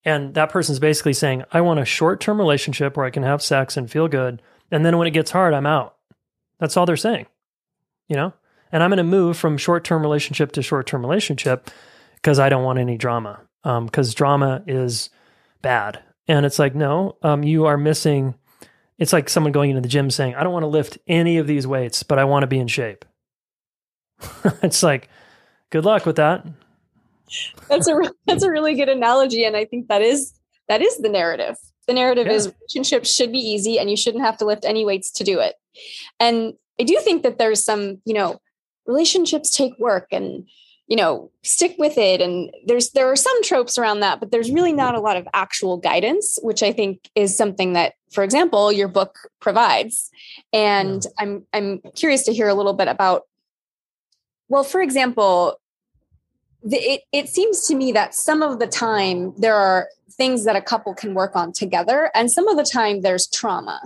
[0.05, 3.75] And that person's basically saying, I want a short-term relationship where I can have sex
[3.75, 5.95] and feel good, and then when it gets hard, I'm out.
[6.59, 7.25] That's all they're saying.
[8.07, 8.33] You know?
[8.71, 11.71] And I'm going to move from short-term relationship to short-term relationship
[12.27, 13.39] because I don't want any drama.
[13.63, 15.09] Because um, drama is
[15.61, 16.03] bad.
[16.27, 18.35] And it's like, no, um, you are missing.
[18.97, 21.47] It's like someone going into the gym saying, I don't want to lift any of
[21.47, 23.05] these weights, but I want to be in shape.
[24.61, 25.07] it's like,
[25.69, 26.45] good luck with that.
[27.69, 30.33] That's a that's a really good analogy, and I think that is
[30.67, 31.55] that is the narrative.
[31.87, 32.33] The narrative yeah.
[32.33, 35.39] is relationships should be easy, and you shouldn't have to lift any weights to do
[35.39, 35.55] it.
[36.19, 38.41] And I do think that there's some, you know,
[38.85, 40.45] relationships take work, and
[40.87, 44.51] you know stick with it and there's there are some tropes around that but there's
[44.51, 48.71] really not a lot of actual guidance which i think is something that for example
[48.71, 50.09] your book provides
[50.51, 51.09] and yeah.
[51.19, 53.23] i'm i'm curious to hear a little bit about
[54.47, 55.59] well for example
[56.63, 60.55] the, it, it seems to me that some of the time there are things that
[60.55, 63.81] a couple can work on together and some of the time there's trauma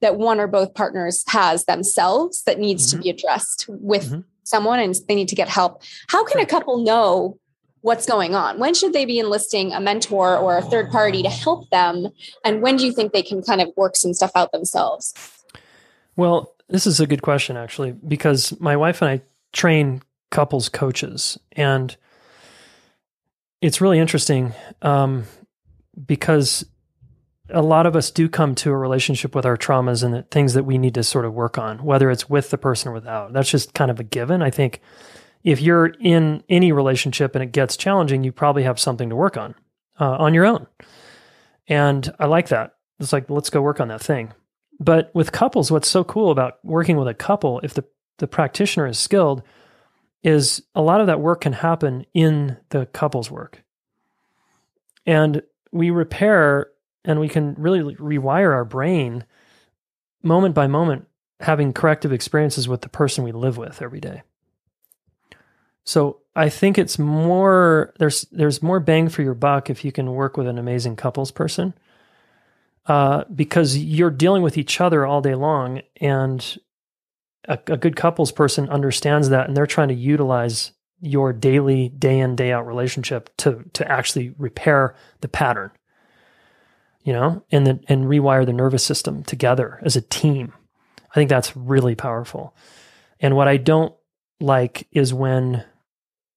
[0.00, 2.98] that one or both partners has themselves that needs mm-hmm.
[2.98, 5.82] to be addressed with mm-hmm someone and they need to get help.
[6.08, 7.38] How can a couple know
[7.82, 8.58] what's going on?
[8.58, 12.08] When should they be enlisting a mentor or a third party to help them?
[12.44, 15.14] And when do you think they can kind of work some stuff out themselves?
[16.16, 19.20] Well, this is a good question, actually, because my wife and I
[19.52, 21.38] train couples coaches.
[21.52, 21.96] And
[23.60, 25.24] it's really interesting um,
[26.06, 26.64] because
[27.50, 30.54] a lot of us do come to a relationship with our traumas and the things
[30.54, 33.32] that we need to sort of work on, whether it's with the person or without.
[33.32, 34.42] That's just kind of a given.
[34.42, 34.80] I think
[35.44, 39.36] if you're in any relationship and it gets challenging, you probably have something to work
[39.36, 39.54] on
[40.00, 40.66] uh, on your own.
[41.68, 42.74] And I like that.
[42.98, 44.32] It's like, let's go work on that thing.
[44.78, 47.84] But with couples, what's so cool about working with a couple, if the,
[48.18, 49.42] the practitioner is skilled,
[50.22, 53.62] is a lot of that work can happen in the couple's work.
[55.06, 56.68] And we repair
[57.06, 59.24] and we can really rewire our brain
[60.22, 61.06] moment by moment
[61.40, 64.22] having corrective experiences with the person we live with every day.
[65.84, 70.12] So i think it's more there's there's more bang for your buck if you can
[70.12, 71.74] work with an amazing couples person
[72.86, 76.58] uh, because you're dealing with each other all day long and
[77.48, 82.20] a, a good couples person understands that and they're trying to utilize your daily day
[82.20, 85.70] in day out relationship to to actually repair the pattern
[87.06, 90.52] you know, and the, and rewire the nervous system together as a team.
[91.08, 92.54] I think that's really powerful.
[93.20, 93.94] And what I don't
[94.40, 95.64] like is when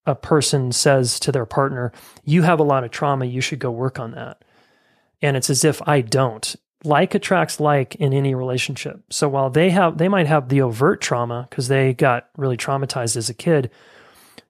[0.05, 1.91] a person says to their partner,
[2.23, 4.43] "You have a lot of trauma, you should go work on that."
[5.23, 6.55] And it's as if I don't.
[6.84, 9.01] Like attracts like in any relationship.
[9.10, 13.17] So while they have they might have the overt trauma because they got really traumatized
[13.17, 13.71] as a kid,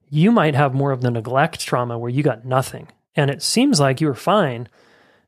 [0.10, 2.90] you might have more of the neglect trauma where you got nothing.
[3.16, 4.68] And it seems like you were fine,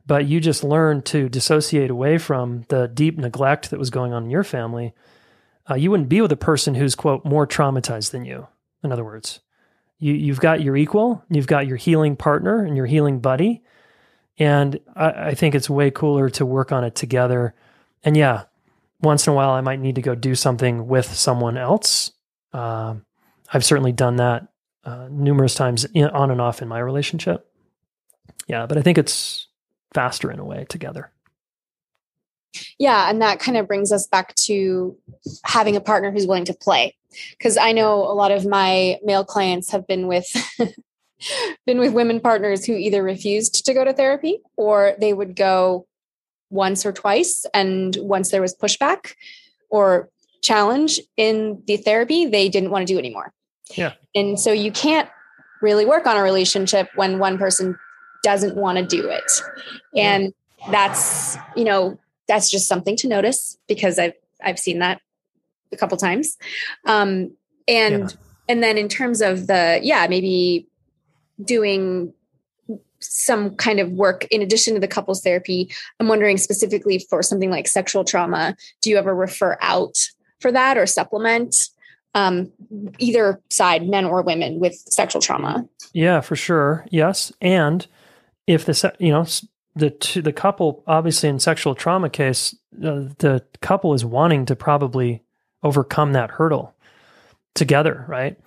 [0.05, 4.23] but you just learned to dissociate away from the deep neglect that was going on
[4.23, 4.93] in your family,
[5.69, 8.47] uh, you wouldn't be with a person who's quote more traumatized than you.
[8.83, 9.41] In other words,
[9.99, 13.63] you you've got your equal, you've got your healing partner and your healing buddy,
[14.37, 17.53] and I, I think it's way cooler to work on it together.
[18.03, 18.43] And yeah,
[19.01, 22.11] once in a while, I might need to go do something with someone else.
[22.51, 22.95] Uh,
[23.53, 24.47] I've certainly done that
[24.83, 27.47] uh, numerous times in, on and off in my relationship.
[28.47, 29.47] Yeah, but I think it's
[29.93, 31.11] faster in a way together.
[32.77, 33.09] Yeah.
[33.09, 34.97] And that kind of brings us back to
[35.43, 36.95] having a partner who's willing to play.
[37.37, 40.27] Because I know a lot of my male clients have been with
[41.65, 45.87] been with women partners who either refused to go to therapy or they would go
[46.49, 49.13] once or twice and once there was pushback
[49.69, 50.09] or
[50.41, 53.31] challenge in the therapy they didn't want to do anymore
[53.75, 55.07] yeah and so you can't
[55.61, 57.77] really work on a relationship when one person
[58.23, 59.31] doesn't want to do it.
[59.95, 60.33] And
[60.69, 65.01] that's you know that's just something to notice because i've i've seen that
[65.71, 66.37] a couple times.
[66.85, 67.31] Um
[67.67, 68.17] and yeah.
[68.47, 70.67] and then in terms of the yeah maybe
[71.43, 72.13] doing
[72.99, 77.49] some kind of work in addition to the couples therapy i'm wondering specifically for something
[77.49, 79.97] like sexual trauma do you ever refer out
[80.39, 81.69] for that or supplement
[82.13, 82.51] um,
[82.99, 85.67] either side men or women with sexual trauma?
[85.93, 86.85] Yeah for sure.
[86.89, 87.31] Yes.
[87.41, 87.87] And
[88.53, 89.25] if the you know
[89.75, 94.55] the two, the couple obviously in sexual trauma case uh, the couple is wanting to
[94.55, 95.23] probably
[95.63, 96.75] overcome that hurdle
[97.53, 98.37] together right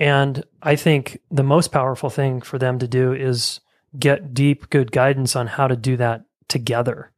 [0.00, 3.60] and I think the most powerful thing for them to do is
[3.98, 7.10] get deep, good guidance on how to do that together.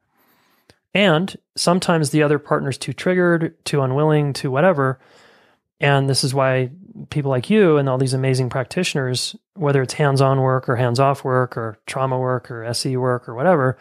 [0.94, 4.98] And sometimes the other partner's too triggered, too unwilling, too whatever.
[5.78, 6.70] And this is why
[7.10, 11.00] people like you and all these amazing practitioners, whether it's hands on work or hands
[11.00, 13.78] off work or trauma work or SE work or whatever,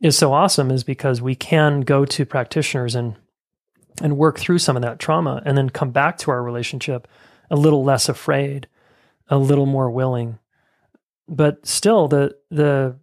[0.00, 3.16] is so awesome is because we can go to practitioners and
[4.00, 7.06] and work through some of that trauma and then come back to our relationship
[7.50, 8.66] a little less afraid,
[9.28, 10.38] a little more willing.
[11.28, 12.96] But still the the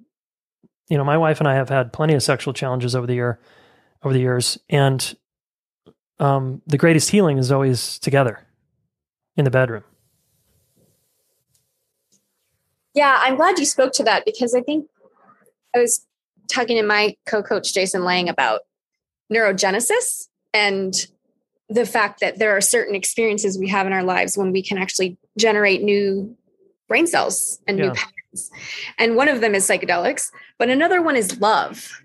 [0.90, 3.40] you know, my wife and I have had plenty of sexual challenges over the year
[4.04, 5.16] over the years and
[6.20, 8.46] um, the greatest healing is always together
[9.40, 9.84] in the bedroom.
[12.94, 14.88] Yeah, I'm glad you spoke to that because I think
[15.76, 16.06] I was
[16.52, 18.62] talking to my co-coach Jason Lang about
[19.32, 20.94] neurogenesis and
[21.70, 24.78] the fact that there are certain experiences we have in our lives when we can
[24.78, 26.36] actually generate new
[26.88, 27.86] brain cells and yeah.
[27.86, 28.52] new patterns.
[28.98, 32.02] And one of them is psychedelics, but another one is love.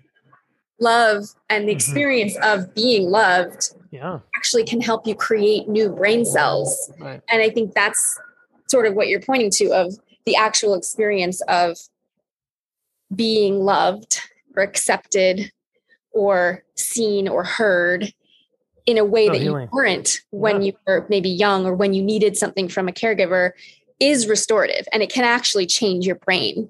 [0.79, 1.77] Love and the mm-hmm.
[1.77, 2.61] experience mm-hmm.
[2.61, 4.19] of being loved yeah.
[4.35, 6.91] actually can help you create new brain cells.
[6.99, 7.21] Right.
[7.29, 8.19] And I think that's
[8.67, 9.93] sort of what you're pointing to of
[10.25, 11.77] the actual experience of
[13.15, 14.21] being loved
[14.55, 15.51] or accepted
[16.11, 18.13] or seen or heard
[18.85, 19.63] in a way oh, that healing.
[19.63, 20.67] you weren't when yeah.
[20.67, 23.51] you were maybe young or when you needed something from a caregiver
[23.99, 26.69] is restorative and it can actually change your brain.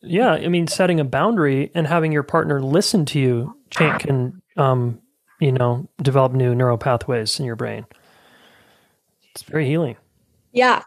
[0.00, 5.00] Yeah, I mean, setting a boundary and having your partner listen to you can, um,
[5.42, 7.84] you know, develop new neural pathways in your brain.
[9.32, 9.96] It's very healing.
[10.52, 10.84] Yeah.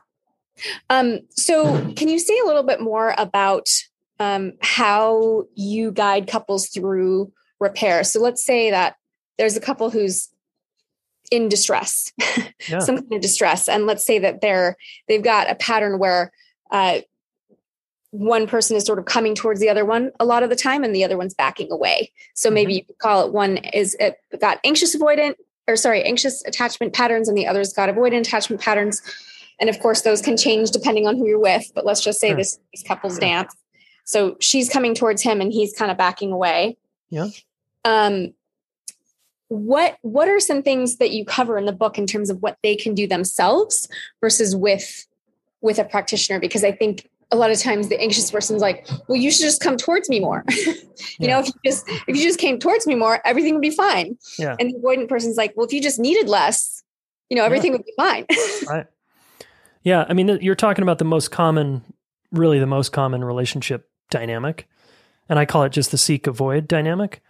[0.89, 3.67] Um, so, can you say a little bit more about
[4.17, 8.05] um, how you guide couples through repair?
[8.05, 8.95] So, let's say that
[9.37, 10.29] there's a couple who's
[11.31, 12.13] in distress,
[12.69, 12.79] yeah.
[12.79, 14.77] some kind of distress, and let's say that they're
[15.09, 16.31] they've got a pattern where
[16.71, 16.99] uh,
[18.17, 20.83] one person is sort of coming towards the other one a lot of the time,
[20.83, 22.11] and the other one's backing away.
[22.33, 22.77] So maybe mm-hmm.
[22.77, 25.35] you could call it one is it got anxious avoidant
[25.67, 29.01] or sorry anxious attachment patterns, and the other's got avoidant attachment patterns.
[29.59, 31.71] And of course, those can change depending on who you're with.
[31.73, 32.37] But let's just say sure.
[32.37, 33.53] this couples dance.
[34.03, 36.77] So she's coming towards him, and he's kind of backing away.
[37.09, 37.27] Yeah.
[37.83, 38.33] Um,
[39.47, 42.57] what what are some things that you cover in the book in terms of what
[42.63, 43.87] they can do themselves
[44.21, 45.05] versus with
[45.61, 49.17] with a practitioner because i think a lot of times the anxious person's like well
[49.17, 50.75] you should just come towards me more you
[51.19, 51.27] yeah.
[51.27, 54.17] know if you just if you just came towards me more everything would be fine
[54.37, 54.55] yeah.
[54.59, 56.83] and the avoidant person's like well if you just needed less
[57.29, 57.77] you know everything yeah.
[57.77, 58.25] would be fine
[58.67, 58.87] right
[59.83, 61.81] yeah i mean you're talking about the most common
[62.31, 64.67] really the most common relationship dynamic
[65.27, 67.21] and i call it just the seek avoid dynamic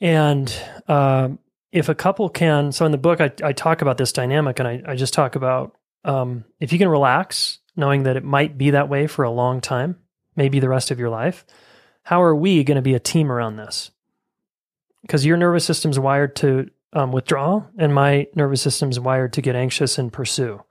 [0.00, 0.54] and
[0.88, 1.38] um,
[1.72, 4.66] if a couple can, so in the book, I, I talk about this dynamic and
[4.66, 8.70] I, I just talk about um, if you can relax, knowing that it might be
[8.70, 9.96] that way for a long time,
[10.36, 11.44] maybe the rest of your life,
[12.04, 13.90] how are we going to be a team around this?
[15.02, 19.56] Because your nervous system's wired to um, withdraw, and my nervous system's wired to get
[19.56, 20.62] anxious and pursue.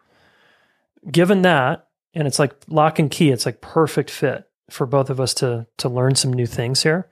[1.09, 5.19] Given that, and it's like lock and key, it's like perfect fit for both of
[5.19, 7.09] us to to learn some new things here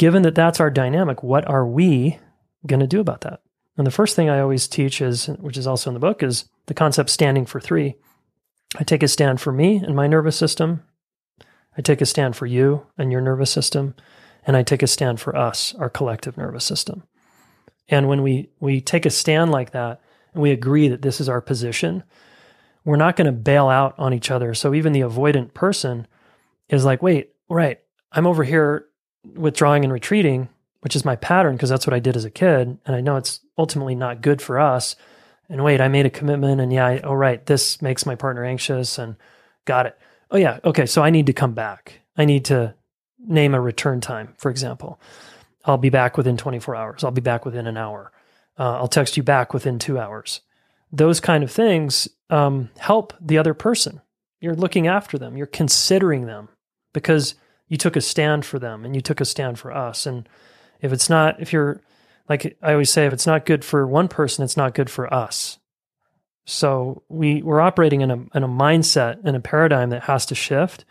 [0.00, 2.18] given that that's our dynamic, what are we
[2.66, 3.42] going to do about that?
[3.76, 6.46] And the first thing I always teach is, which is also in the book, is
[6.68, 7.96] the concept standing for three.
[8.78, 10.82] I take a stand for me and my nervous system.
[11.76, 13.94] I take a stand for you and your nervous system.
[14.46, 17.02] And I take a stand for us, our collective nervous system.
[17.88, 20.00] And when we, we take a stand like that
[20.32, 22.04] and we agree that this is our position,
[22.84, 24.54] we're not going to bail out on each other.
[24.54, 26.06] So even the avoidant person
[26.68, 27.80] is like, wait, right,
[28.12, 28.86] I'm over here
[29.34, 30.48] withdrawing and retreating
[30.80, 32.78] which is my pattern because that's what I did as a kid.
[32.84, 34.96] And I know it's ultimately not good for us.
[35.50, 38.44] And wait, I made a commitment and yeah, I, oh, right, this makes my partner
[38.44, 39.16] anxious and
[39.64, 39.98] got it.
[40.30, 42.00] Oh, yeah, okay, so I need to come back.
[42.16, 42.74] I need to
[43.18, 45.00] name a return time, for example.
[45.64, 47.04] I'll be back within 24 hours.
[47.04, 48.12] I'll be back within an hour.
[48.58, 50.40] Uh, I'll text you back within two hours.
[50.92, 54.00] Those kind of things um, help the other person.
[54.40, 56.48] You're looking after them, you're considering them
[56.94, 57.34] because
[57.68, 60.06] you took a stand for them and you took a stand for us.
[60.06, 60.28] And
[60.80, 61.80] if it's not, if you're,
[62.30, 65.12] like I always say, if it's not good for one person, it's not good for
[65.12, 65.58] us.
[66.46, 70.34] So we we're operating in a in a mindset and a paradigm that has to
[70.34, 70.86] shift.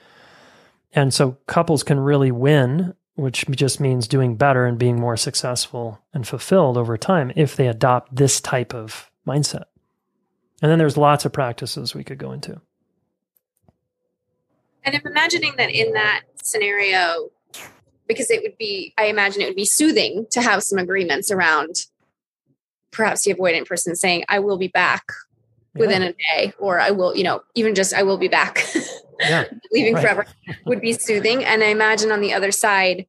[0.93, 6.01] And so couples can really win which just means doing better and being more successful
[6.13, 9.65] and fulfilled over time if they adopt this type of mindset.
[10.61, 12.61] And then there's lots of practices we could go into.
[14.85, 17.29] And I'm imagining that in that scenario,
[18.09, 21.85] because it would be, I imagine it would be soothing to have some agreements around
[22.91, 25.03] perhaps the avoidant person saying, I will be back
[25.75, 28.65] within a day, or I will, you know, even just I will be back.
[29.19, 29.45] Yeah.
[29.71, 30.01] Leaving right.
[30.01, 30.25] forever
[30.65, 31.45] would be soothing.
[31.45, 33.05] And I imagine on the other side,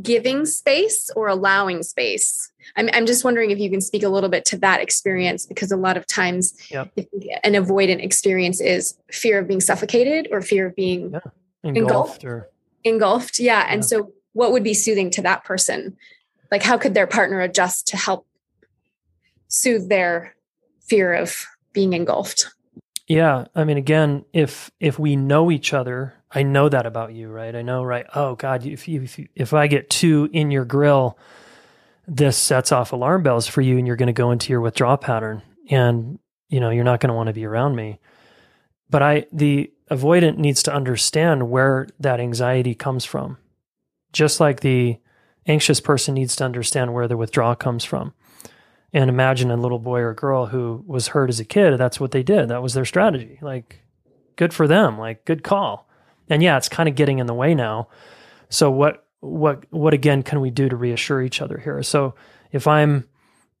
[0.00, 2.52] giving space or allowing space.
[2.76, 5.72] I'm, I'm just wondering if you can speak a little bit to that experience because
[5.72, 6.92] a lot of times yep.
[7.42, 11.20] an avoidant experience is fear of being suffocated or fear of being yeah.
[11.64, 12.50] engulfed, engulfed or
[12.84, 13.38] engulfed.
[13.38, 13.66] Yeah.
[13.68, 13.86] And yeah.
[13.86, 15.96] so what would be soothing to that person?
[16.50, 18.26] Like how could their partner adjust to help
[19.50, 20.34] soothe their
[20.90, 22.48] fear of being engulfed.
[23.06, 27.28] Yeah, I mean, again, if if we know each other, I know that about you,
[27.28, 27.54] right?
[27.54, 28.06] I know, right?
[28.14, 31.18] Oh God, if you if, you, if I get too in your grill,
[32.06, 34.96] this sets off alarm bells for you, and you're going to go into your withdrawal
[34.96, 37.98] pattern, and you know you're not going to want to be around me.
[38.90, 43.38] But I, the avoidant needs to understand where that anxiety comes from,
[44.12, 44.98] just like the
[45.46, 48.12] anxious person needs to understand where the withdrawal comes from.
[48.92, 52.10] And imagine a little boy or girl who was hurt as a kid that's what
[52.10, 52.48] they did.
[52.48, 53.38] That was their strategy.
[53.40, 53.82] Like
[54.36, 54.98] good for them.
[54.98, 55.88] Like good call.
[56.28, 57.88] And yeah it's kind of getting in the way now.
[58.48, 61.82] So what what what again can we do to reassure each other here?
[61.84, 62.14] So
[62.50, 63.08] if i'm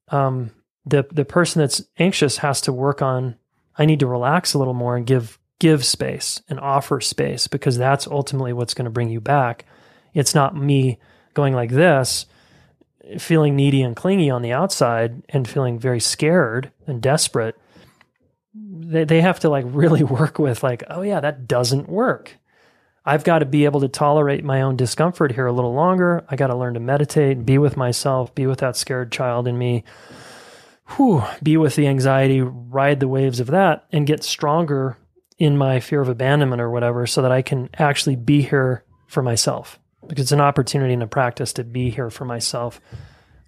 [0.08, 0.50] um
[0.84, 3.36] the the person that's anxious has to work on
[3.76, 7.76] i need to relax a little more and give give space and offer space because
[7.76, 9.64] that's ultimately what's going to bring you back
[10.14, 10.98] it's not me
[11.34, 12.26] going like this
[13.18, 17.56] feeling needy and clingy on the outside and feeling very scared and desperate,
[18.54, 22.36] they, they have to like really work with like, oh yeah, that doesn't work.
[23.04, 26.24] I've got to be able to tolerate my own discomfort here a little longer.
[26.28, 29.56] I got to learn to meditate, be with myself, be with that scared child in
[29.56, 29.84] me.
[30.96, 34.96] Whew, be with the anxiety, ride the waves of that, and get stronger
[35.38, 39.22] in my fear of abandonment or whatever so that I can actually be here for
[39.22, 42.80] myself because it's an opportunity and a practice to be here for myself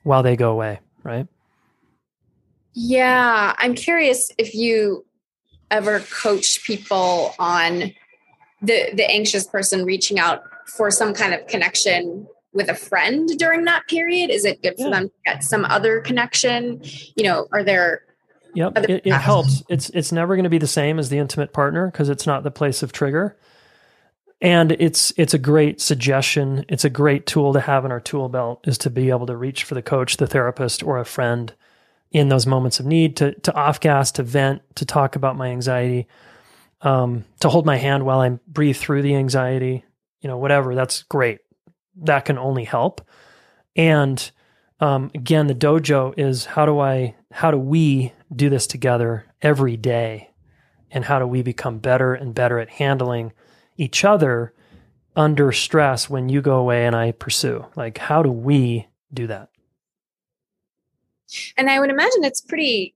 [0.02, 1.26] while they go away, right?
[2.74, 5.04] Yeah, I'm curious if you
[5.70, 7.92] ever coach people on
[8.62, 13.64] the the anxious person reaching out for some kind of connection with a friend during
[13.64, 14.30] that period.
[14.30, 14.90] Is it good for yeah.
[14.90, 16.80] them to get some other connection?
[17.16, 18.04] You know, are there
[18.54, 19.62] Yep, it, it helps.
[19.70, 22.42] It's it's never going to be the same as the intimate partner because it's not
[22.42, 23.34] the place of trigger
[24.42, 28.28] and it's it's a great suggestion it's a great tool to have in our tool
[28.28, 31.54] belt is to be able to reach for the coach the therapist or a friend
[32.10, 35.48] in those moments of need to to off gas to vent to talk about my
[35.48, 36.06] anxiety
[36.82, 39.84] um, to hold my hand while i breathe through the anxiety
[40.20, 41.38] you know whatever that's great
[41.96, 43.06] that can only help
[43.76, 44.30] and
[44.80, 49.76] um, again the dojo is how do i how do we do this together every
[49.76, 50.32] day
[50.92, 53.32] and how do we become better and better at handling
[53.76, 54.52] each other
[55.16, 57.66] under stress when you go away and I pursue?
[57.74, 59.48] Like, how do we do that?
[61.56, 62.94] And I would imagine it's pretty,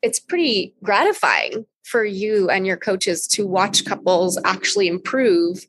[0.00, 5.66] it's pretty gratifying for you and your coaches to watch couples actually improve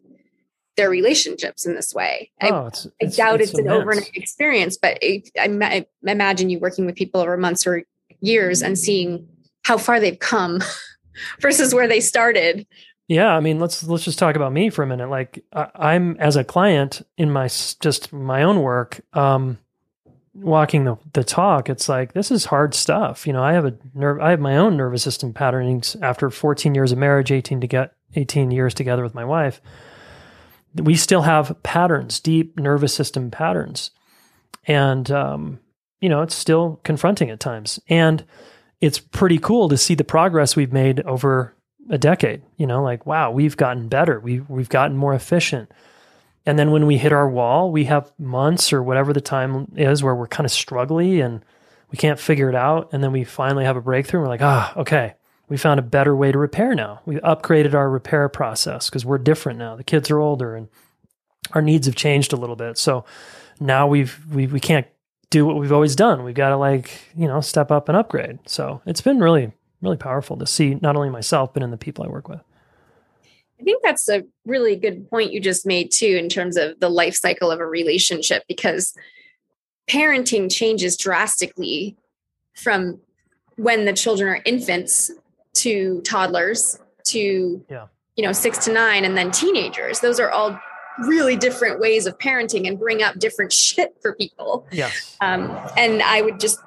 [0.77, 2.31] their relationships in this way.
[2.41, 6.49] Oh, I, it's, I doubt it's, it's an overnight experience, but it, I, I imagine
[6.49, 7.83] you working with people over months or
[8.21, 9.27] years and seeing
[9.63, 10.61] how far they've come
[11.41, 12.65] versus where they started
[13.07, 15.09] yeah, I mean, let's let's just talk about me for a minute.
[15.09, 17.47] Like, I, am as a client in my
[17.79, 19.59] just my own work, um,
[20.33, 21.69] walking the the talk.
[21.69, 23.25] It's like this is hard stuff.
[23.25, 24.19] You know, I have a nerve.
[24.19, 27.93] I have my own nervous system patternings after 14 years of marriage, 18 to get
[28.15, 29.61] 18 years together with my wife.
[30.79, 33.91] We still have patterns, deep nervous system patterns,
[34.65, 35.59] and um,
[36.01, 37.79] you know, it's still confronting at times.
[37.89, 38.23] And
[38.81, 41.55] it's pretty cool to see the progress we've made over
[41.89, 42.41] a decade.
[42.57, 44.19] You know, like wow, we've gotten better.
[44.19, 45.71] We we've gotten more efficient,
[46.47, 50.01] and then when we hit our wall, we have months or whatever the time is
[50.01, 51.43] where we're kind of struggling and
[51.91, 52.93] we can't figure it out.
[52.93, 54.21] And then we finally have a breakthrough.
[54.21, 55.15] And we're like, ah, okay,
[55.49, 57.01] we found a better way to repair now.
[57.05, 59.75] We upgraded our repair process because we're different now.
[59.75, 60.67] The kids are older and
[61.53, 62.77] our needs have changed a little bit.
[62.77, 63.05] So
[63.59, 64.87] now we've we we can't
[65.29, 66.23] do what we've always done.
[66.23, 68.39] We've got to like, you know, step up and upgrade.
[68.45, 72.03] So it's been really, really powerful to see not only myself, but in the people
[72.03, 72.41] I work with.
[73.59, 76.89] I think that's a really good point you just made too, in terms of the
[76.89, 78.93] life cycle of a relationship, because
[79.89, 81.97] parenting changes drastically
[82.53, 82.99] from
[83.55, 85.11] when the children are infants
[85.57, 87.87] to toddlers to yeah.
[88.15, 90.59] you know six to nine and then teenagers those are all
[90.99, 96.01] really different ways of parenting and bring up different shit for people yes um, and
[96.03, 96.59] i would just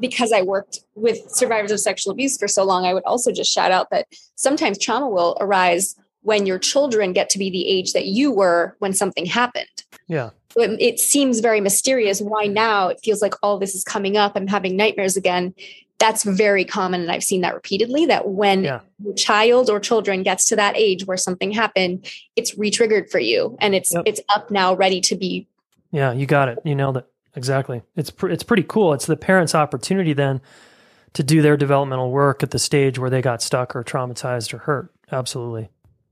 [0.00, 3.52] because i worked with survivors of sexual abuse for so long i would also just
[3.52, 7.92] shout out that sometimes trauma will arise when your children get to be the age
[7.92, 9.68] that you were when something happened.
[10.08, 10.30] Yeah.
[10.56, 14.32] It, it, seems very mysterious why now it feels like all this is coming up.
[14.34, 15.54] I'm having nightmares again.
[15.98, 17.02] That's very common.
[17.02, 18.80] And I've seen that repeatedly that when yeah.
[19.16, 23.74] child or children gets to that age where something happened, it's re-triggered for you and
[23.74, 24.02] it's, yep.
[24.06, 25.46] it's up now ready to be.
[25.92, 26.58] Yeah, you got it.
[26.64, 27.06] You nailed it.
[27.36, 27.82] Exactly.
[27.96, 28.92] It's, pr- it's pretty cool.
[28.92, 30.40] It's the parent's opportunity then
[31.14, 34.58] to do their developmental work at the stage where they got stuck or traumatized or
[34.58, 34.92] hurt.
[35.10, 35.68] Absolutely.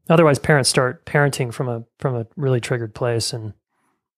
[0.09, 3.53] Otherwise, parents start parenting from a from a really triggered place, and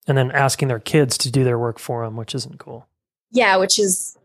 [0.07, 2.87] and then asking their kids to do their work for them, which isn't cool.
[3.31, 4.17] Yeah, which is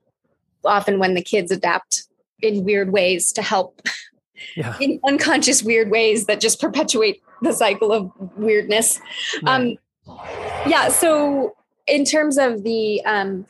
[0.66, 2.04] often when the kids adapt
[2.42, 3.82] in weird ways to help.
[4.56, 4.78] Yeah.
[4.80, 9.00] in unconscious weird ways that just perpetuate the cycle of weirdness.
[9.44, 9.78] Right.
[10.08, 10.18] Um,
[10.66, 10.88] yeah.
[10.88, 11.56] So
[11.88, 13.46] in terms of the um,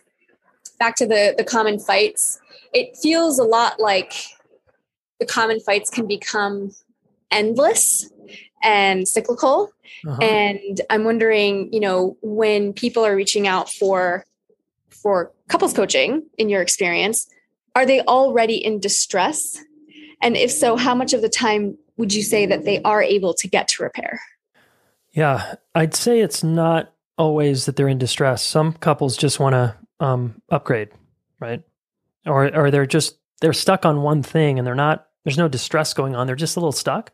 [0.80, 2.40] back to the the common fights,
[2.74, 4.14] it feels a lot like
[5.20, 6.72] the common fights can become
[7.32, 8.10] endless
[8.64, 9.72] and cyclical.
[10.08, 10.22] Uh-huh.
[10.22, 14.26] And I'm wondering, you know, when people are reaching out for
[15.02, 17.28] for couples coaching in your experience,
[17.76, 19.58] are they already in distress?
[20.22, 23.34] And if so, how much of the time would you say that they are able
[23.36, 24.22] to get to repair?
[25.12, 28.44] Yeah, I'd say it's not always that they're in distress.
[28.44, 30.90] Some couples just want to um, upgrade,
[31.40, 31.64] right?
[32.26, 35.94] Or or they're just they're stuck on one thing and they're not there's no distress
[35.94, 36.28] going on.
[36.28, 37.12] They're just a little stuck.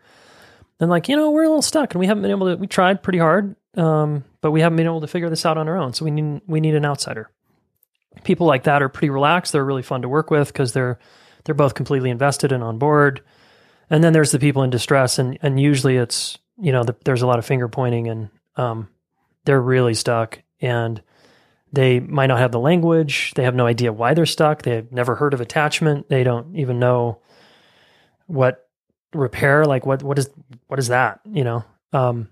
[0.79, 2.67] and like, you know, we're a little stuck and we haven't been able to, we
[2.67, 5.77] tried pretty hard, um, but we haven't been able to figure this out on our
[5.77, 5.93] own.
[5.93, 7.29] So we need, we need an outsider.
[8.23, 9.51] People like that are pretty relaxed.
[9.53, 10.99] They're really fun to work with because they're,
[11.43, 13.21] they're both completely invested and on board.
[13.89, 17.21] And then there's the people in distress and, and usually it's, you know, the, there's
[17.21, 18.89] a lot of finger pointing and, um,
[19.43, 21.03] they're really stuck and
[21.71, 23.33] they might not have the language.
[23.35, 24.63] They have no idea why they're stuck.
[24.63, 26.09] They've never heard of attachment.
[26.09, 27.19] They don't even know
[28.27, 28.67] what
[29.13, 30.29] repair like what what is
[30.67, 31.63] what is that you know
[31.93, 32.27] um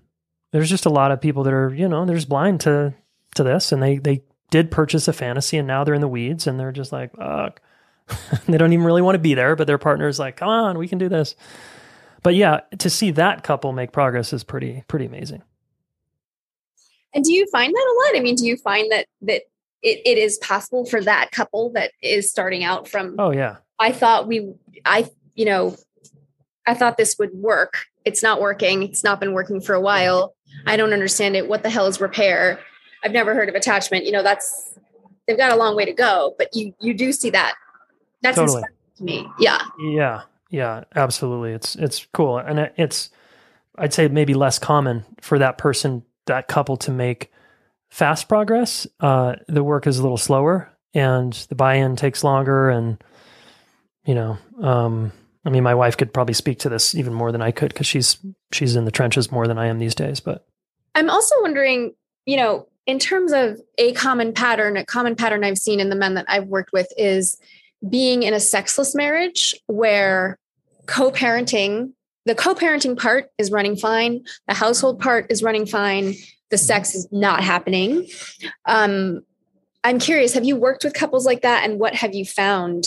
[0.52, 2.92] there's just a lot of people that are you know they're just blind to
[3.34, 6.46] to this and they they did purchase a fantasy and now they're in the weeds
[6.46, 7.60] and they're just like fuck
[8.46, 10.78] they don't even really want to be there but their partner is like come on
[10.78, 11.34] we can do this
[12.22, 15.42] but yeah to see that couple make progress is pretty pretty amazing
[17.14, 19.42] and do you find that a lot i mean do you find that that
[19.82, 23.90] it, it is possible for that couple that is starting out from oh yeah i
[23.90, 24.52] thought we
[24.84, 25.76] i you know,
[26.66, 27.86] I thought this would work.
[28.04, 28.82] It's not working.
[28.82, 30.34] It's not been working for a while.
[30.66, 31.48] I don't understand it.
[31.48, 32.60] What the hell is repair?
[33.04, 34.04] I've never heard of attachment.
[34.06, 34.78] You know, that's
[35.26, 37.54] they've got a long way to go, but you you do see that.
[38.22, 38.62] That's totally.
[38.96, 39.28] to me.
[39.38, 39.60] Yeah.
[39.78, 40.22] Yeah.
[40.50, 41.52] Yeah, absolutely.
[41.52, 42.38] It's it's cool.
[42.38, 43.10] And it's
[43.76, 47.32] I'd say maybe less common for that person, that couple to make
[47.90, 48.86] fast progress.
[49.00, 53.02] Uh, the work is a little slower and the buy-in takes longer and
[54.04, 55.12] you know, um,
[55.44, 57.86] I mean, my wife could probably speak to this even more than I could because
[57.86, 58.18] she's
[58.52, 60.20] she's in the trenches more than I am these days.
[60.20, 60.46] But
[60.94, 61.94] I'm also wondering,
[62.26, 65.96] you know, in terms of a common pattern, a common pattern I've seen in the
[65.96, 67.38] men that I've worked with is
[67.88, 70.38] being in a sexless marriage where
[70.86, 71.92] co-parenting,
[72.26, 76.14] the co-parenting part is running fine, the household part is running fine,
[76.50, 78.06] the sex is not happening.
[78.66, 79.22] Um,
[79.82, 82.86] I'm curious, have you worked with couples like that, and what have you found?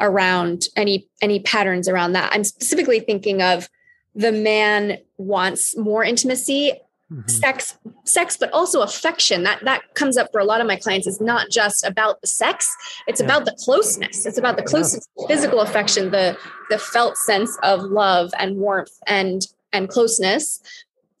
[0.00, 2.32] around any any patterns around that.
[2.32, 3.68] I'm specifically thinking of
[4.14, 6.72] the man wants more intimacy,
[7.12, 7.28] mm-hmm.
[7.28, 9.42] sex, sex, but also affection.
[9.42, 11.06] That that comes up for a lot of my clients.
[11.06, 12.74] It's not just about the sex;
[13.06, 13.26] it's yeah.
[13.26, 14.26] about the closeness.
[14.26, 15.26] It's about the closeness, yeah.
[15.26, 16.38] physical affection, the
[16.70, 20.60] the felt sense of love and warmth and and closeness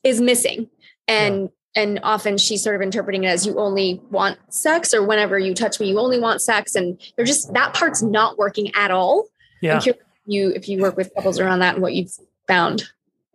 [0.04, 0.68] is missing.
[1.06, 5.38] And and often she's sort of interpreting it as you only want sex or whenever
[5.38, 8.90] you touch me you only want sex and they're just that part's not working at
[8.90, 9.26] all
[9.60, 9.80] yeah
[10.26, 12.84] you if you work with couples around that and what you've found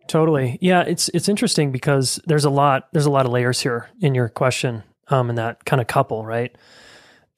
[0.06, 0.58] Totally.
[0.60, 4.14] Yeah, it's it's interesting because there's a lot there's a lot of layers here in
[4.14, 6.54] your question um in that kind of couple, right?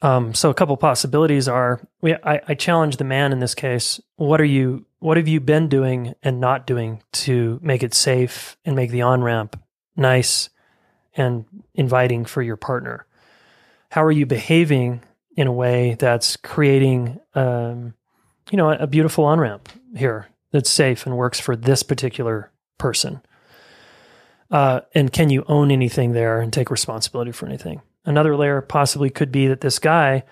[0.01, 4.01] Um so a couple possibilities are we I, I challenge the man in this case,
[4.17, 8.57] what are you what have you been doing and not doing to make it safe
[8.65, 9.59] and make the on-ramp
[9.95, 10.49] nice
[11.15, 13.05] and inviting for your partner?
[13.89, 15.01] How are you behaving
[15.35, 17.93] in a way that's creating um
[18.51, 23.21] you know, a, a beautiful on-ramp here that's safe and works for this particular person?
[24.49, 27.81] Uh, and can you own anything there and take responsibility for anything?
[28.05, 30.23] Another layer possibly could be that this guy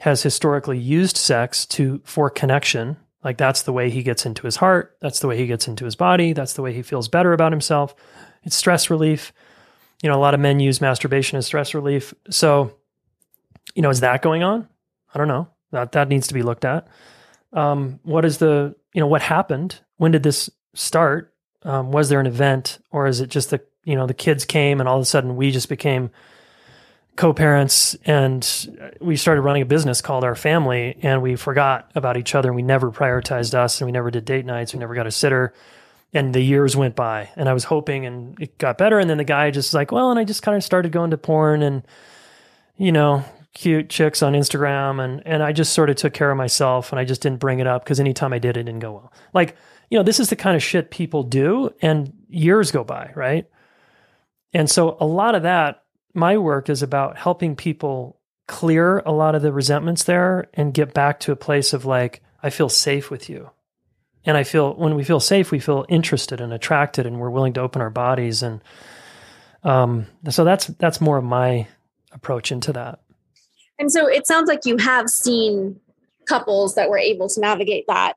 [0.00, 2.96] has historically used sex to for connection.
[3.24, 4.96] Like that's the way he gets into his heart.
[5.00, 6.32] That's the way he gets into his body.
[6.32, 7.94] That's the way he feels better about himself.
[8.42, 9.32] It's stress relief.
[10.02, 12.12] You know, a lot of men use masturbation as stress relief.
[12.28, 12.76] So,
[13.74, 14.68] you know, is that going on?
[15.14, 15.48] I don't know.
[15.70, 16.88] That that needs to be looked at.
[17.52, 19.80] Um, what is the you know what happened?
[19.96, 21.31] When did this start?
[21.64, 24.80] Um, was there an event or is it just the you know the kids came
[24.80, 26.10] and all of a sudden we just became
[27.16, 28.68] co-parents and
[29.00, 32.56] we started running a business called our family and we forgot about each other and
[32.56, 34.72] we never prioritized us and we never did date nights.
[34.72, 35.52] We never got a sitter.
[36.14, 38.98] And the years went by and i was hoping and it got better.
[38.98, 41.18] And then the guy just like well and i just kind of started going to
[41.18, 41.82] porn and
[42.76, 46.38] you know cute chicks on instagram and and i just sort of took care of
[46.38, 48.92] myself and i just didn't bring it up because anytime i did it didn't go
[48.92, 49.12] well.
[49.34, 49.56] Like
[49.92, 53.46] you know, this is the kind of shit people do and years go by, right?
[54.54, 55.82] And so a lot of that,
[56.14, 58.18] my work is about helping people
[58.48, 62.22] clear a lot of the resentments there and get back to a place of like,
[62.42, 63.50] I feel safe with you.
[64.24, 67.52] And I feel when we feel safe, we feel interested and attracted and we're willing
[67.52, 68.42] to open our bodies.
[68.42, 68.62] And
[69.62, 71.68] um, so that's that's more of my
[72.12, 73.02] approach into that.
[73.78, 75.80] And so it sounds like you have seen
[76.26, 78.14] couples that were able to navigate that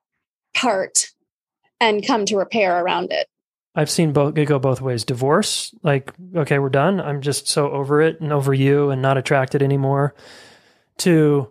[0.54, 1.10] part
[1.90, 3.28] and come to repair around it.
[3.76, 5.04] I've seen both it go both ways.
[5.04, 7.02] Divorce, like, okay, we're done.
[7.02, 10.16] I'm just so over it and over you and not attracted anymore.
[11.00, 11.50] To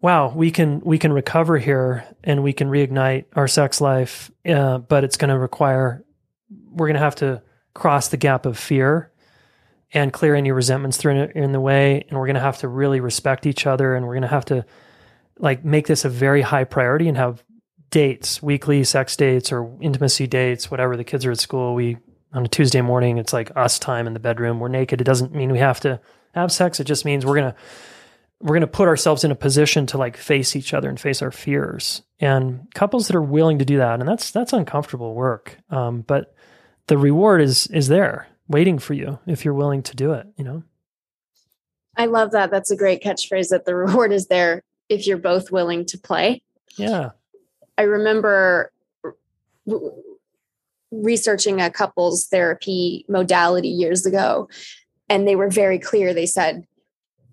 [0.00, 4.78] wow, we can we can recover here and we can reignite our sex life, uh,
[4.78, 6.04] but it's going to require
[6.70, 7.42] we're going to have to
[7.74, 9.10] cross the gap of fear
[9.92, 13.00] and clear any resentments through in the way, and we're going to have to really
[13.00, 14.64] respect each other, and we're going to have to
[15.38, 17.42] like make this a very high priority and have
[17.92, 20.96] dates, weekly sex dates or intimacy dates, whatever.
[20.96, 21.74] The kids are at school.
[21.74, 21.98] We
[22.32, 24.58] on a Tuesday morning, it's like us time in the bedroom.
[24.58, 25.00] We're naked.
[25.00, 26.00] It doesn't mean we have to
[26.34, 26.80] have sex.
[26.80, 27.54] It just means we're gonna
[28.40, 31.30] we're gonna put ourselves in a position to like face each other and face our
[31.30, 32.02] fears.
[32.18, 35.58] And couples that are willing to do that, and that's that's uncomfortable work.
[35.70, 36.34] Um, but
[36.86, 40.26] the reward is is there waiting for you if you're willing to do it.
[40.36, 40.62] You know.
[41.94, 42.50] I love that.
[42.50, 43.50] That's a great catchphrase.
[43.50, 46.40] That the reward is there if you're both willing to play.
[46.76, 47.10] Yeah.
[47.78, 48.72] I remember
[50.90, 54.48] researching a couples therapy modality years ago,
[55.08, 56.14] and they were very clear.
[56.14, 56.66] They said,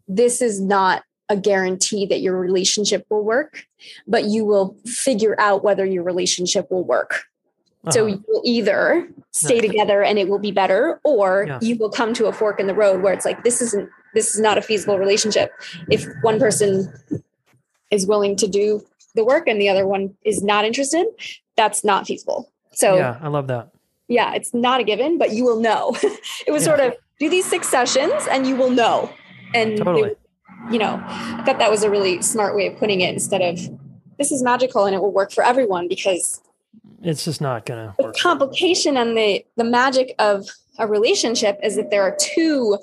[0.07, 3.67] This is not a guarantee that your relationship will work,
[4.07, 7.25] but you will figure out whether your relationship will work.
[7.83, 7.91] Uh-huh.
[7.91, 11.59] So you will either stay together and it will be better, or yeah.
[11.61, 14.33] you will come to a fork in the road where it's like, this isn't, this
[14.33, 15.51] is not a feasible relationship.
[15.89, 16.91] If one person
[17.91, 18.81] is willing to do
[19.15, 21.07] the work and the other one is not interested,
[21.55, 22.51] that's not feasible.
[22.71, 23.69] So yeah, I love that.
[24.07, 25.95] Yeah, it's not a given, but you will know.
[26.47, 26.75] it was yeah.
[26.75, 29.11] sort of do these six sessions and you will know.
[29.53, 30.09] And totally.
[30.09, 33.41] They, you know, I thought that was a really smart way of putting it instead
[33.41, 33.59] of
[34.17, 36.41] this is magical and it will work for everyone because
[37.01, 40.45] it's just not gonna the complication and the the magic of
[40.77, 42.77] a relationship is that there are two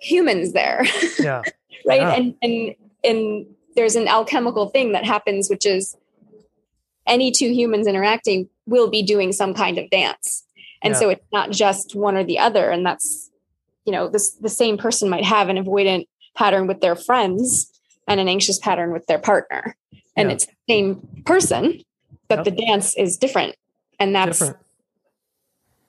[0.00, 0.84] humans there.
[1.18, 1.42] Yeah.
[1.86, 2.00] right.
[2.00, 2.14] Yeah.
[2.14, 3.46] And and and
[3.76, 5.96] there's an alchemical thing that happens, which is
[7.06, 10.44] any two humans interacting will be doing some kind of dance.
[10.82, 11.00] And yeah.
[11.00, 12.70] so it's not just one or the other.
[12.70, 13.30] And that's,
[13.84, 17.70] you know, this the same person might have an avoidant pattern with their friends
[18.06, 19.76] and an anxious pattern with their partner.
[20.16, 20.34] And yeah.
[20.34, 21.82] it's the same person,
[22.28, 22.44] but yep.
[22.44, 23.56] the dance is different.
[23.98, 24.58] And that's different.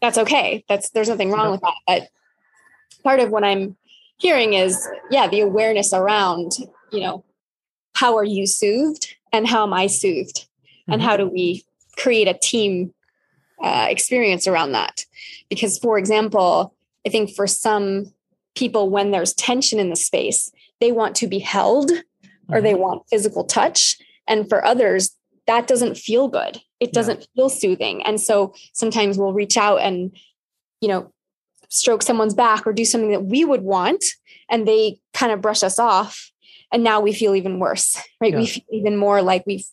[0.01, 0.63] that's okay.
[0.67, 1.51] That's there's nothing wrong yep.
[1.51, 1.75] with that.
[1.87, 2.07] But
[3.03, 3.77] part of what I'm
[4.17, 6.53] hearing is, yeah, the awareness around,
[6.91, 7.23] you know,
[8.01, 10.37] how are you soothed and how am I soothed?
[10.37, 10.93] Mm-hmm.
[10.93, 11.63] And how do we
[11.97, 12.95] create a team
[13.63, 15.05] uh, experience around that?
[15.51, 16.73] Because, for example,
[17.05, 18.11] I think for some
[18.55, 22.53] people, when there's tension in the space, they want to be held mm-hmm.
[22.53, 23.97] or they want physical touch.
[24.27, 26.59] And for others, that doesn't feel good.
[26.79, 27.25] It doesn't yeah.
[27.35, 28.01] feel soothing.
[28.01, 30.11] And so sometimes we'll reach out and,
[30.79, 31.13] you know,
[31.69, 34.03] stroke someone's back or do something that we would want.
[34.49, 36.31] And they kind of brush us off
[36.71, 38.39] and now we feel even worse right yeah.
[38.39, 39.65] we feel even more like we've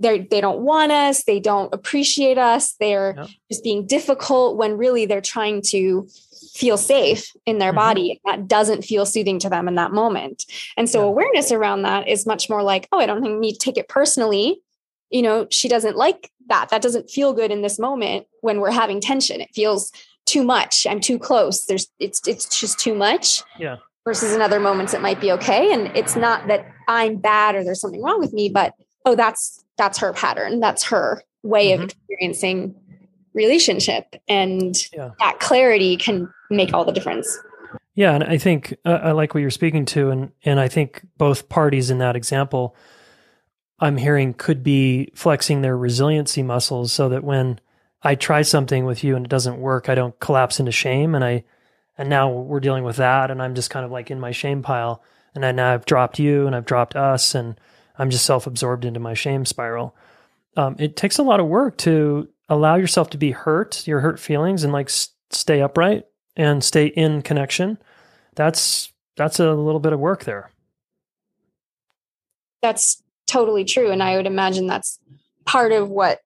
[0.00, 3.28] they they don't want us, they don't appreciate us, they're yep.
[3.50, 6.08] just being difficult when really they're trying to
[6.54, 7.78] feel safe in their mm-hmm.
[7.78, 10.44] body that doesn't feel soothing to them in that moment.
[10.76, 11.06] And so yeah.
[11.06, 14.62] awareness around that is much more like, oh, I don't need to take it personally.
[15.10, 16.70] You know, she doesn't like that.
[16.70, 19.40] That doesn't feel good in this moment when we're having tension.
[19.40, 19.92] It feels
[20.24, 20.86] too much.
[20.86, 21.66] I'm too close.
[21.66, 23.42] There's it's it's just too much.
[23.58, 23.76] Yeah.
[24.10, 25.72] Versus in other moments it might be okay.
[25.72, 29.62] And it's not that I'm bad or there's something wrong with me, but oh, that's
[29.78, 30.58] that's her pattern.
[30.58, 31.84] That's her way mm-hmm.
[31.84, 32.74] of experiencing
[33.32, 34.16] relationship.
[34.26, 35.10] And yeah.
[35.20, 37.38] that clarity can make all the difference.
[37.94, 41.06] Yeah, and I think uh, I like what you're speaking to, and and I think
[41.16, 42.74] both parties in that example,
[43.78, 47.60] I'm hearing could be flexing their resiliency muscles so that when
[48.02, 51.24] I try something with you and it doesn't work, I don't collapse into shame, and
[51.24, 51.44] I
[52.00, 54.62] and now we're dealing with that, and I'm just kind of like in my shame
[54.62, 55.02] pile,
[55.34, 57.60] and then I've dropped you and I've dropped us, and
[57.98, 59.94] I'm just self absorbed into my shame spiral.
[60.56, 64.18] Um, it takes a lot of work to allow yourself to be hurt, your hurt
[64.18, 67.76] feelings, and like s- stay upright and stay in connection,
[68.34, 70.50] that's that's a little bit of work there.
[72.62, 74.98] That's totally true and I would imagine that's
[75.44, 76.20] part of what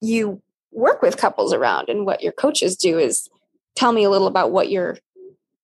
[0.00, 0.42] you
[0.72, 3.30] work with couples around and what your coaches do is
[3.76, 4.98] tell me a little about what your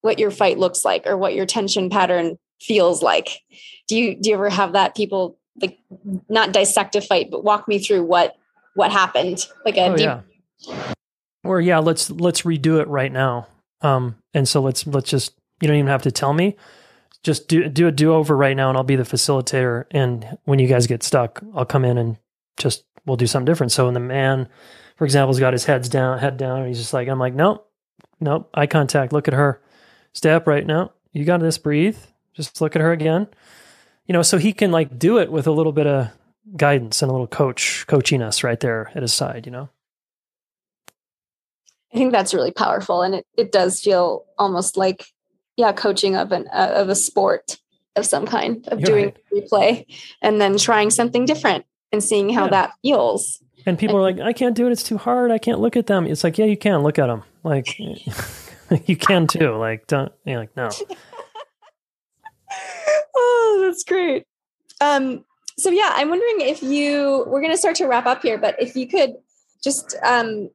[0.03, 3.41] what your fight looks like or what your tension pattern feels like.
[3.89, 5.79] Do you do you ever have that people like
[6.29, 8.37] not dissect a fight but walk me through what
[8.75, 10.95] what happened like a oh, deep yeah.
[11.45, 13.47] or yeah let's let's redo it right now
[13.83, 16.57] um, and so let's let's just you don't even have to tell me.
[17.23, 19.85] Just do do a do over right now, and I'll be the facilitator.
[19.91, 22.17] And when you guys get stuck, I'll come in and
[22.57, 23.73] just we'll do something different.
[23.73, 24.49] So when the man,
[24.97, 27.35] for example, has got his heads down, head down, and he's just like, I'm like,
[27.35, 27.69] nope,
[28.23, 29.13] nope, eye contact.
[29.13, 29.61] Look at her.
[30.13, 30.93] Stay up right now.
[31.13, 31.59] You got this.
[31.59, 31.99] Breathe.
[32.35, 33.27] Just look at her again.
[34.07, 36.09] You know, so he can like do it with a little bit of
[36.57, 39.47] guidance and a little coach coaching us right there at his side.
[39.47, 39.69] You know.
[41.95, 45.07] I think that's really powerful, and it it does feel almost like
[45.57, 47.59] yeah, coaching of an uh, of a sport
[47.97, 49.51] of some kind of You're doing right.
[49.51, 49.87] replay
[50.23, 52.51] and then trying something different and seeing how yeah.
[52.51, 53.43] that feels.
[53.67, 54.73] And people are like, I can't do it.
[54.73, 55.31] It's too hard.
[55.31, 56.07] I can't look at them.
[56.07, 57.23] It's like, yeah, you can look at them.
[57.45, 57.79] Like
[58.87, 59.55] you can too.
[59.57, 60.71] Like, don't, you like, no.
[63.17, 64.27] oh, that's great.
[64.81, 65.25] Um,
[65.59, 68.61] so yeah, I'm wondering if you, we're going to start to wrap up here, but
[68.61, 69.15] if you could
[69.63, 70.51] just um,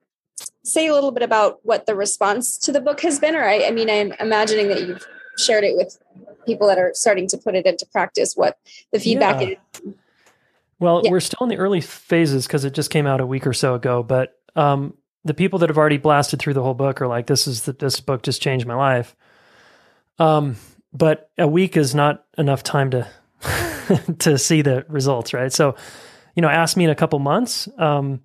[0.63, 3.35] say a little bit about what the response to the book has been?
[3.35, 5.05] Or I, I mean, I'm imagining that you've
[5.37, 5.97] shared it with
[6.45, 8.57] people that are starting to put it into practice, what
[8.91, 9.55] the feedback yeah.
[9.83, 9.93] is.
[10.79, 11.11] Well, yeah.
[11.11, 13.73] we're still in the early phases because it just came out a week or so
[13.73, 14.03] ago.
[14.03, 17.47] But um, the people that have already blasted through the whole book are like, "This
[17.47, 19.15] is the, this book just changed my life."
[20.19, 20.55] Um,
[20.93, 23.07] but a week is not enough time to
[24.19, 25.51] to see the results, right?
[25.51, 25.75] So,
[26.35, 27.67] you know, ask me in a couple months.
[27.77, 28.21] Um,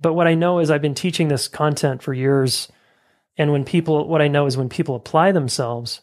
[0.00, 2.68] but what I know is I've been teaching this content for years.
[3.36, 6.02] And when people, what I know is when people apply themselves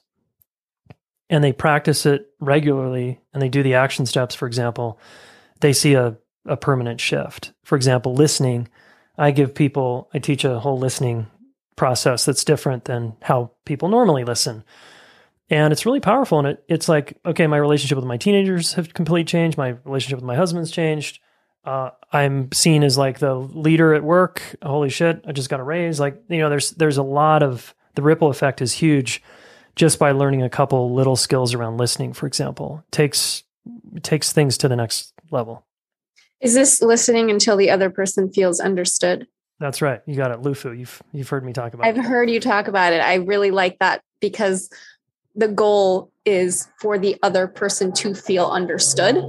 [1.30, 5.00] and they practice it regularly and they do the action steps, for example,
[5.62, 7.54] they see a, a permanent shift.
[7.64, 8.68] For example, listening,
[9.18, 11.28] I give people, I teach a whole listening
[11.76, 14.64] process that's different than how people normally listen.
[15.50, 16.40] And it's really powerful.
[16.40, 19.58] And it, it's like, okay, my relationship with my teenagers have completely changed.
[19.58, 21.20] My relationship with my husband's changed
[21.66, 24.42] uh, I'm seen as like the leader at work.
[24.64, 26.00] Holy shit, I just got a raise.
[26.00, 29.24] Like, you know, there's there's a lot of the ripple effect is huge
[29.76, 32.84] just by learning a couple little skills around listening, for example.
[32.92, 33.44] takes
[34.04, 35.66] takes things to the next level.
[36.42, 39.28] Is this listening until the other person feels understood?
[39.60, 40.02] That's right.
[40.06, 40.42] You got it.
[40.42, 40.78] LUFU.
[40.78, 42.04] You've you've heard me talk about I've it.
[42.04, 43.00] heard you talk about it.
[43.00, 44.70] I really like that because
[45.36, 49.24] the goal is for the other person to feel understood.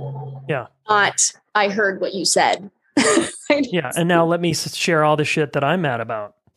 [0.48, 0.66] Yeah.
[0.88, 2.70] Not I heard what you said.
[3.50, 6.34] yeah, and now let me share all the shit that I'm mad about.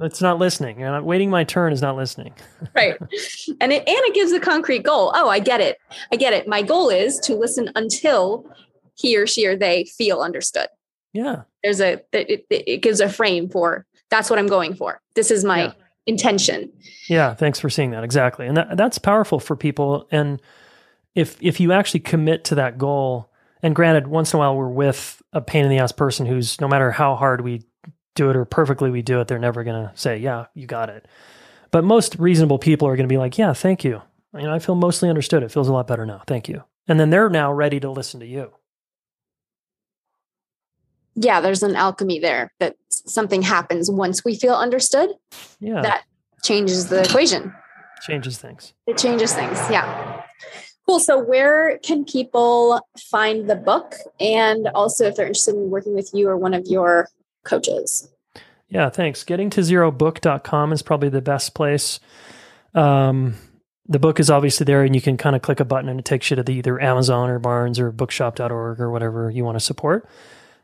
[0.00, 0.82] it's not listening.
[0.82, 2.34] And waiting my turn is not listening.
[2.74, 2.96] right.
[3.60, 5.12] And it and it gives a concrete goal.
[5.14, 5.78] Oh, I get it.
[6.12, 6.48] I get it.
[6.48, 8.44] My goal is to listen until
[8.98, 10.68] he or she or they feel understood.
[11.12, 11.42] Yeah.
[11.62, 15.00] There's a it, it gives a frame for that's what I'm going for.
[15.14, 15.72] This is my yeah.
[16.06, 16.72] intention.
[17.08, 18.04] Yeah, thanks for seeing that.
[18.04, 18.46] Exactly.
[18.46, 20.40] And that, that's powerful for people and
[21.14, 23.30] if if you actually commit to that goal
[23.62, 26.60] and granted, once in a while we're with a pain in the ass person who's
[26.60, 27.62] no matter how hard we
[28.14, 30.90] do it or perfectly we do it, they're never going to say, "Yeah, you got
[30.90, 31.06] it."
[31.70, 34.02] But most reasonable people are going to be like, "Yeah, thank you.
[34.34, 35.42] You know, I feel mostly understood.
[35.42, 36.22] It feels a lot better now.
[36.26, 38.52] Thank you." And then they're now ready to listen to you.
[41.20, 45.10] Yeah, there's an alchemy there that something happens once we feel understood.
[45.58, 45.82] Yeah.
[45.82, 46.04] That
[46.44, 47.52] changes the equation.
[48.02, 48.72] Changes things.
[48.86, 49.58] It changes things.
[49.70, 50.22] Yeah.
[50.86, 51.00] Cool.
[51.00, 53.96] So, where can people find the book?
[54.20, 57.08] And also, if they're interested in working with you or one of your
[57.44, 58.08] coaches?
[58.68, 59.24] Yeah, thanks.
[59.24, 62.00] Getting to zerobook.com is probably the best place.
[62.74, 63.34] Um,
[63.86, 66.04] the book is obviously there, and you can kind of click a button and it
[66.04, 69.64] takes you to the, either Amazon or Barnes or bookshop.org or whatever you want to
[69.64, 70.08] support.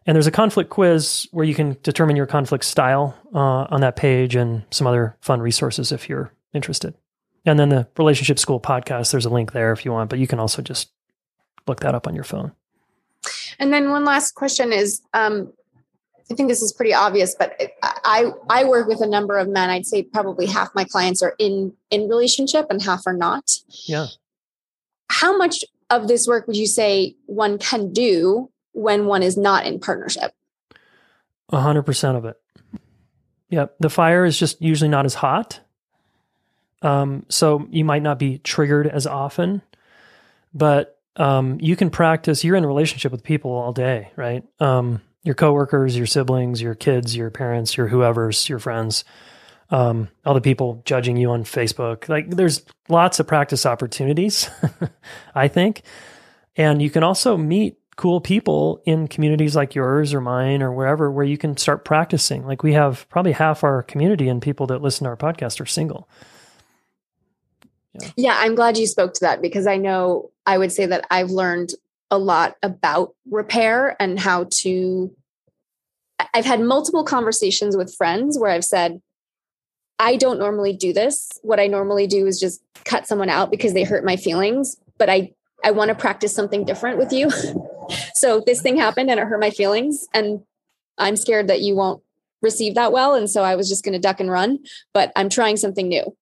[0.07, 3.97] And there's a conflict quiz where you can determine your conflict style uh, on that
[3.97, 6.95] page and some other fun resources if you're interested.
[7.47, 10.27] And then the Relationship School podcast, there's a link there if you want, but you
[10.27, 10.91] can also just
[11.67, 12.53] look that up on your phone.
[13.59, 15.53] And then one last question is um,
[16.31, 19.69] I think this is pretty obvious, but I I work with a number of men.
[19.69, 23.51] I'd say probably half my clients are in in relationship and half are not.
[23.87, 24.07] Yeah.
[25.11, 29.67] How much of this work would you say one can do when one is not
[29.67, 30.33] in partnership?
[31.51, 32.37] A hundred percent of it.
[33.51, 33.77] Yep.
[33.81, 35.61] The fire is just usually not as hot.
[36.83, 39.63] Um, so you might not be triggered as often,
[40.53, 42.45] but um, you can practice.
[42.45, 44.45] You're in a relationship with people all day, right?
[44.61, 49.05] Um, your coworkers, your siblings, your kids, your parents, your whoever's, your friends,
[49.71, 52.09] um, all the people judging you on Facebook.
[52.09, 54.51] Like there's lots of practice opportunities,
[55.35, 55.83] I think.
[56.57, 61.11] And you can also meet cool people in communities like yours or mine or wherever
[61.11, 62.45] where you can start practicing.
[62.45, 65.67] Like we have probably half our community and people that listen to our podcast are
[65.67, 66.09] single.
[68.01, 68.09] Yeah.
[68.17, 71.31] yeah, I'm glad you spoke to that because I know I would say that I've
[71.31, 71.75] learned
[72.11, 75.15] a lot about repair and how to.
[76.33, 79.01] I've had multiple conversations with friends where I've said,
[79.99, 81.31] I don't normally do this.
[81.43, 85.09] What I normally do is just cut someone out because they hurt my feelings, but
[85.09, 85.33] I
[85.65, 87.31] I want to practice something different with you.
[88.15, 90.43] so this thing happened and it hurt my feelings and
[90.99, 92.03] I'm scared that you won't
[92.43, 94.59] receive that well and so I was just going to duck and run,
[94.93, 96.15] but I'm trying something new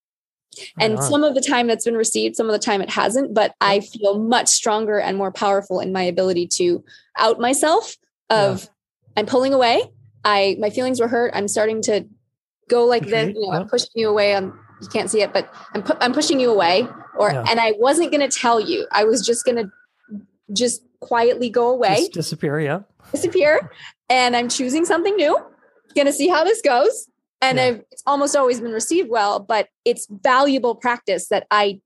[0.78, 1.08] and uh-huh.
[1.08, 3.80] some of the time that's been received some of the time it hasn't but i
[3.80, 6.84] feel much stronger and more powerful in my ability to
[7.18, 7.96] out myself
[8.30, 8.68] of yeah.
[9.16, 9.82] i'm pulling away
[10.24, 12.04] i my feelings were hurt i'm starting to
[12.68, 15.52] go like this you know i'm pushing you away i'm you can't see it but
[15.74, 16.86] i'm pu- i'm pushing you away
[17.18, 17.44] or yeah.
[17.48, 19.70] and i wasn't going to tell you i was just going to
[20.52, 21.96] just quietly go away.
[21.96, 22.80] Just disappear yeah.
[23.12, 23.70] Disappear.
[24.08, 25.38] And i'm choosing something new.
[25.94, 27.08] Going to see how this goes.
[27.42, 27.78] And yeah.
[27.90, 31.80] it's almost always been received well but it's valuable practice that i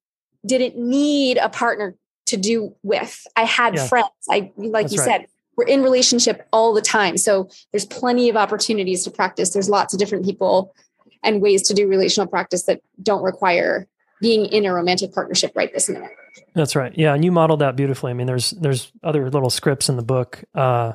[0.46, 1.96] didn't need a partner
[2.26, 3.26] to do with.
[3.36, 3.86] I had yeah.
[3.86, 4.10] friends.
[4.30, 5.20] I like That's you right.
[5.22, 7.16] said we're in relationship all the time.
[7.16, 9.50] So there's plenty of opportunities to practice.
[9.50, 10.74] There's lots of different people
[11.22, 13.86] and ways to do relational practice that don't require
[14.20, 16.10] being in a romantic partnership right this minute
[16.54, 19.88] that's right yeah and you modeled that beautifully i mean there's there's other little scripts
[19.88, 20.92] in the book uh,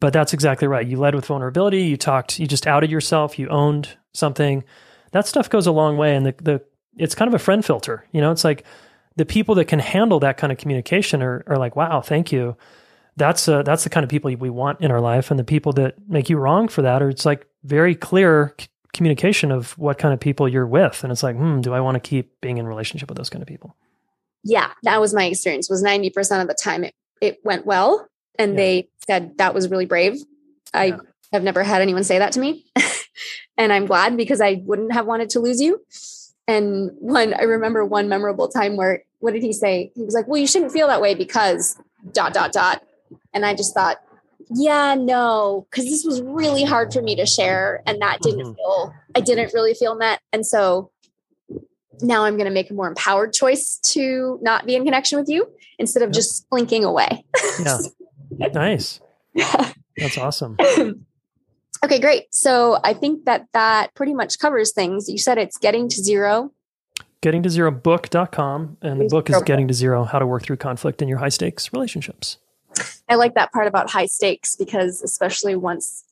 [0.00, 0.86] but that's exactly right.
[0.86, 1.82] You led with vulnerability.
[1.82, 2.38] You talked.
[2.38, 3.38] You just outed yourself.
[3.38, 4.64] You owned something.
[5.12, 6.64] That stuff goes a long way, and the the
[6.96, 8.04] it's kind of a friend filter.
[8.12, 8.64] You know, it's like
[9.16, 12.56] the people that can handle that kind of communication are are like, wow, thank you.
[13.16, 15.72] That's uh, that's the kind of people we want in our life, and the people
[15.74, 19.98] that make you wrong for that are it's like very clear c- communication of what
[19.98, 22.58] kind of people you're with, and it's like, hmm, do I want to keep being
[22.58, 23.74] in relationship with those kind of people?
[24.44, 25.68] Yeah, that was my experience.
[25.68, 28.08] Was ninety percent of the time it it went well,
[28.38, 28.56] and yeah.
[28.56, 30.18] they said that was really brave.
[30.72, 30.96] I yeah.
[31.32, 32.66] have never had anyone say that to me.
[33.56, 35.82] and I'm glad because I wouldn't have wanted to lose you.
[36.46, 39.92] And one, I remember one memorable time where, what did he say?
[39.94, 41.78] He was like, well, you shouldn't feel that way because
[42.12, 42.82] dot, dot, dot.
[43.34, 43.98] And I just thought,
[44.50, 47.82] yeah, no, because this was really hard for me to share.
[47.86, 48.54] And that didn't mm-hmm.
[48.54, 50.20] feel, I didn't really feel met.
[50.32, 50.90] And so
[52.00, 55.28] now I'm going to make a more empowered choice to not be in connection with
[55.28, 57.24] you instead of just slinking away.
[57.60, 58.48] Yeah.
[58.54, 59.00] nice.
[59.34, 60.56] That's awesome.
[61.84, 62.26] okay, great.
[62.30, 65.08] So I think that that pretty much covers things.
[65.08, 66.52] You said it's getting to zero.
[67.20, 68.76] Getting to zero book.com.
[68.80, 71.30] And the book is Getting to Zero How to Work Through Conflict in Your High
[71.30, 72.38] Stakes Relationships.
[73.08, 76.04] I like that part about high stakes because, especially once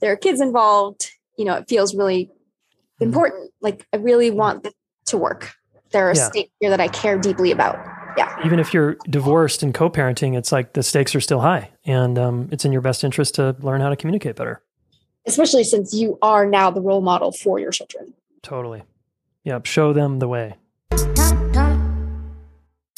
[0.00, 3.04] there are kids involved, you know, it feels really mm-hmm.
[3.04, 3.50] important.
[3.60, 4.72] Like, I really want this
[5.06, 5.54] to work.
[5.90, 6.28] There are yeah.
[6.28, 7.76] stakes here that I care deeply about
[8.16, 8.34] yeah.
[8.44, 12.48] Even if you're divorced and co-parenting, it's like the stakes are still high, and um,
[12.50, 14.62] it's in your best interest to learn how to communicate better.
[15.26, 18.14] Especially since you are now the role model for your children.
[18.42, 18.82] Totally.
[19.44, 19.66] Yep.
[19.66, 20.54] Show them the way.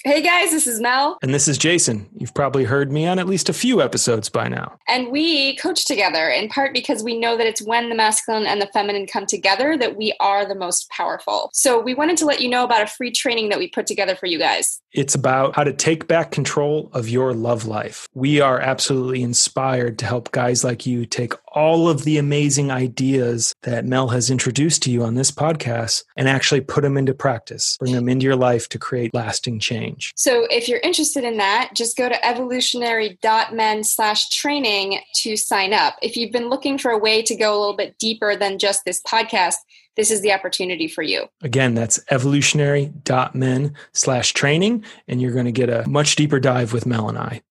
[0.05, 1.18] Hey guys, this is Mel.
[1.22, 2.09] And this is Jason.
[2.16, 4.78] You've probably heard me on at least a few episodes by now.
[4.86, 8.62] And we coach together in part because we know that it's when the masculine and
[8.62, 11.51] the feminine come together that we are the most powerful.
[11.53, 14.14] So we wanted to let you know about a free training that we put together
[14.14, 14.80] for you guys.
[14.92, 18.09] It's about how to take back control of your love life.
[18.14, 23.55] We are absolutely inspired to help guys like you take all of the amazing ideas
[23.62, 27.76] that Mel has introduced to you on this podcast and actually put them into practice,
[27.78, 30.12] bring them into your life to create lasting change.
[30.16, 35.96] So if you're interested in that, just go to evolutionary.men slash training to sign up.
[36.03, 38.84] If you've been looking for a way to go a little bit deeper than just
[38.84, 39.57] this podcast,
[39.96, 41.26] this is the opportunity for you.
[41.42, 46.86] Again, that's evolutionary.men slash training, and you're going to get a much deeper dive with
[46.86, 47.42] Mel and I.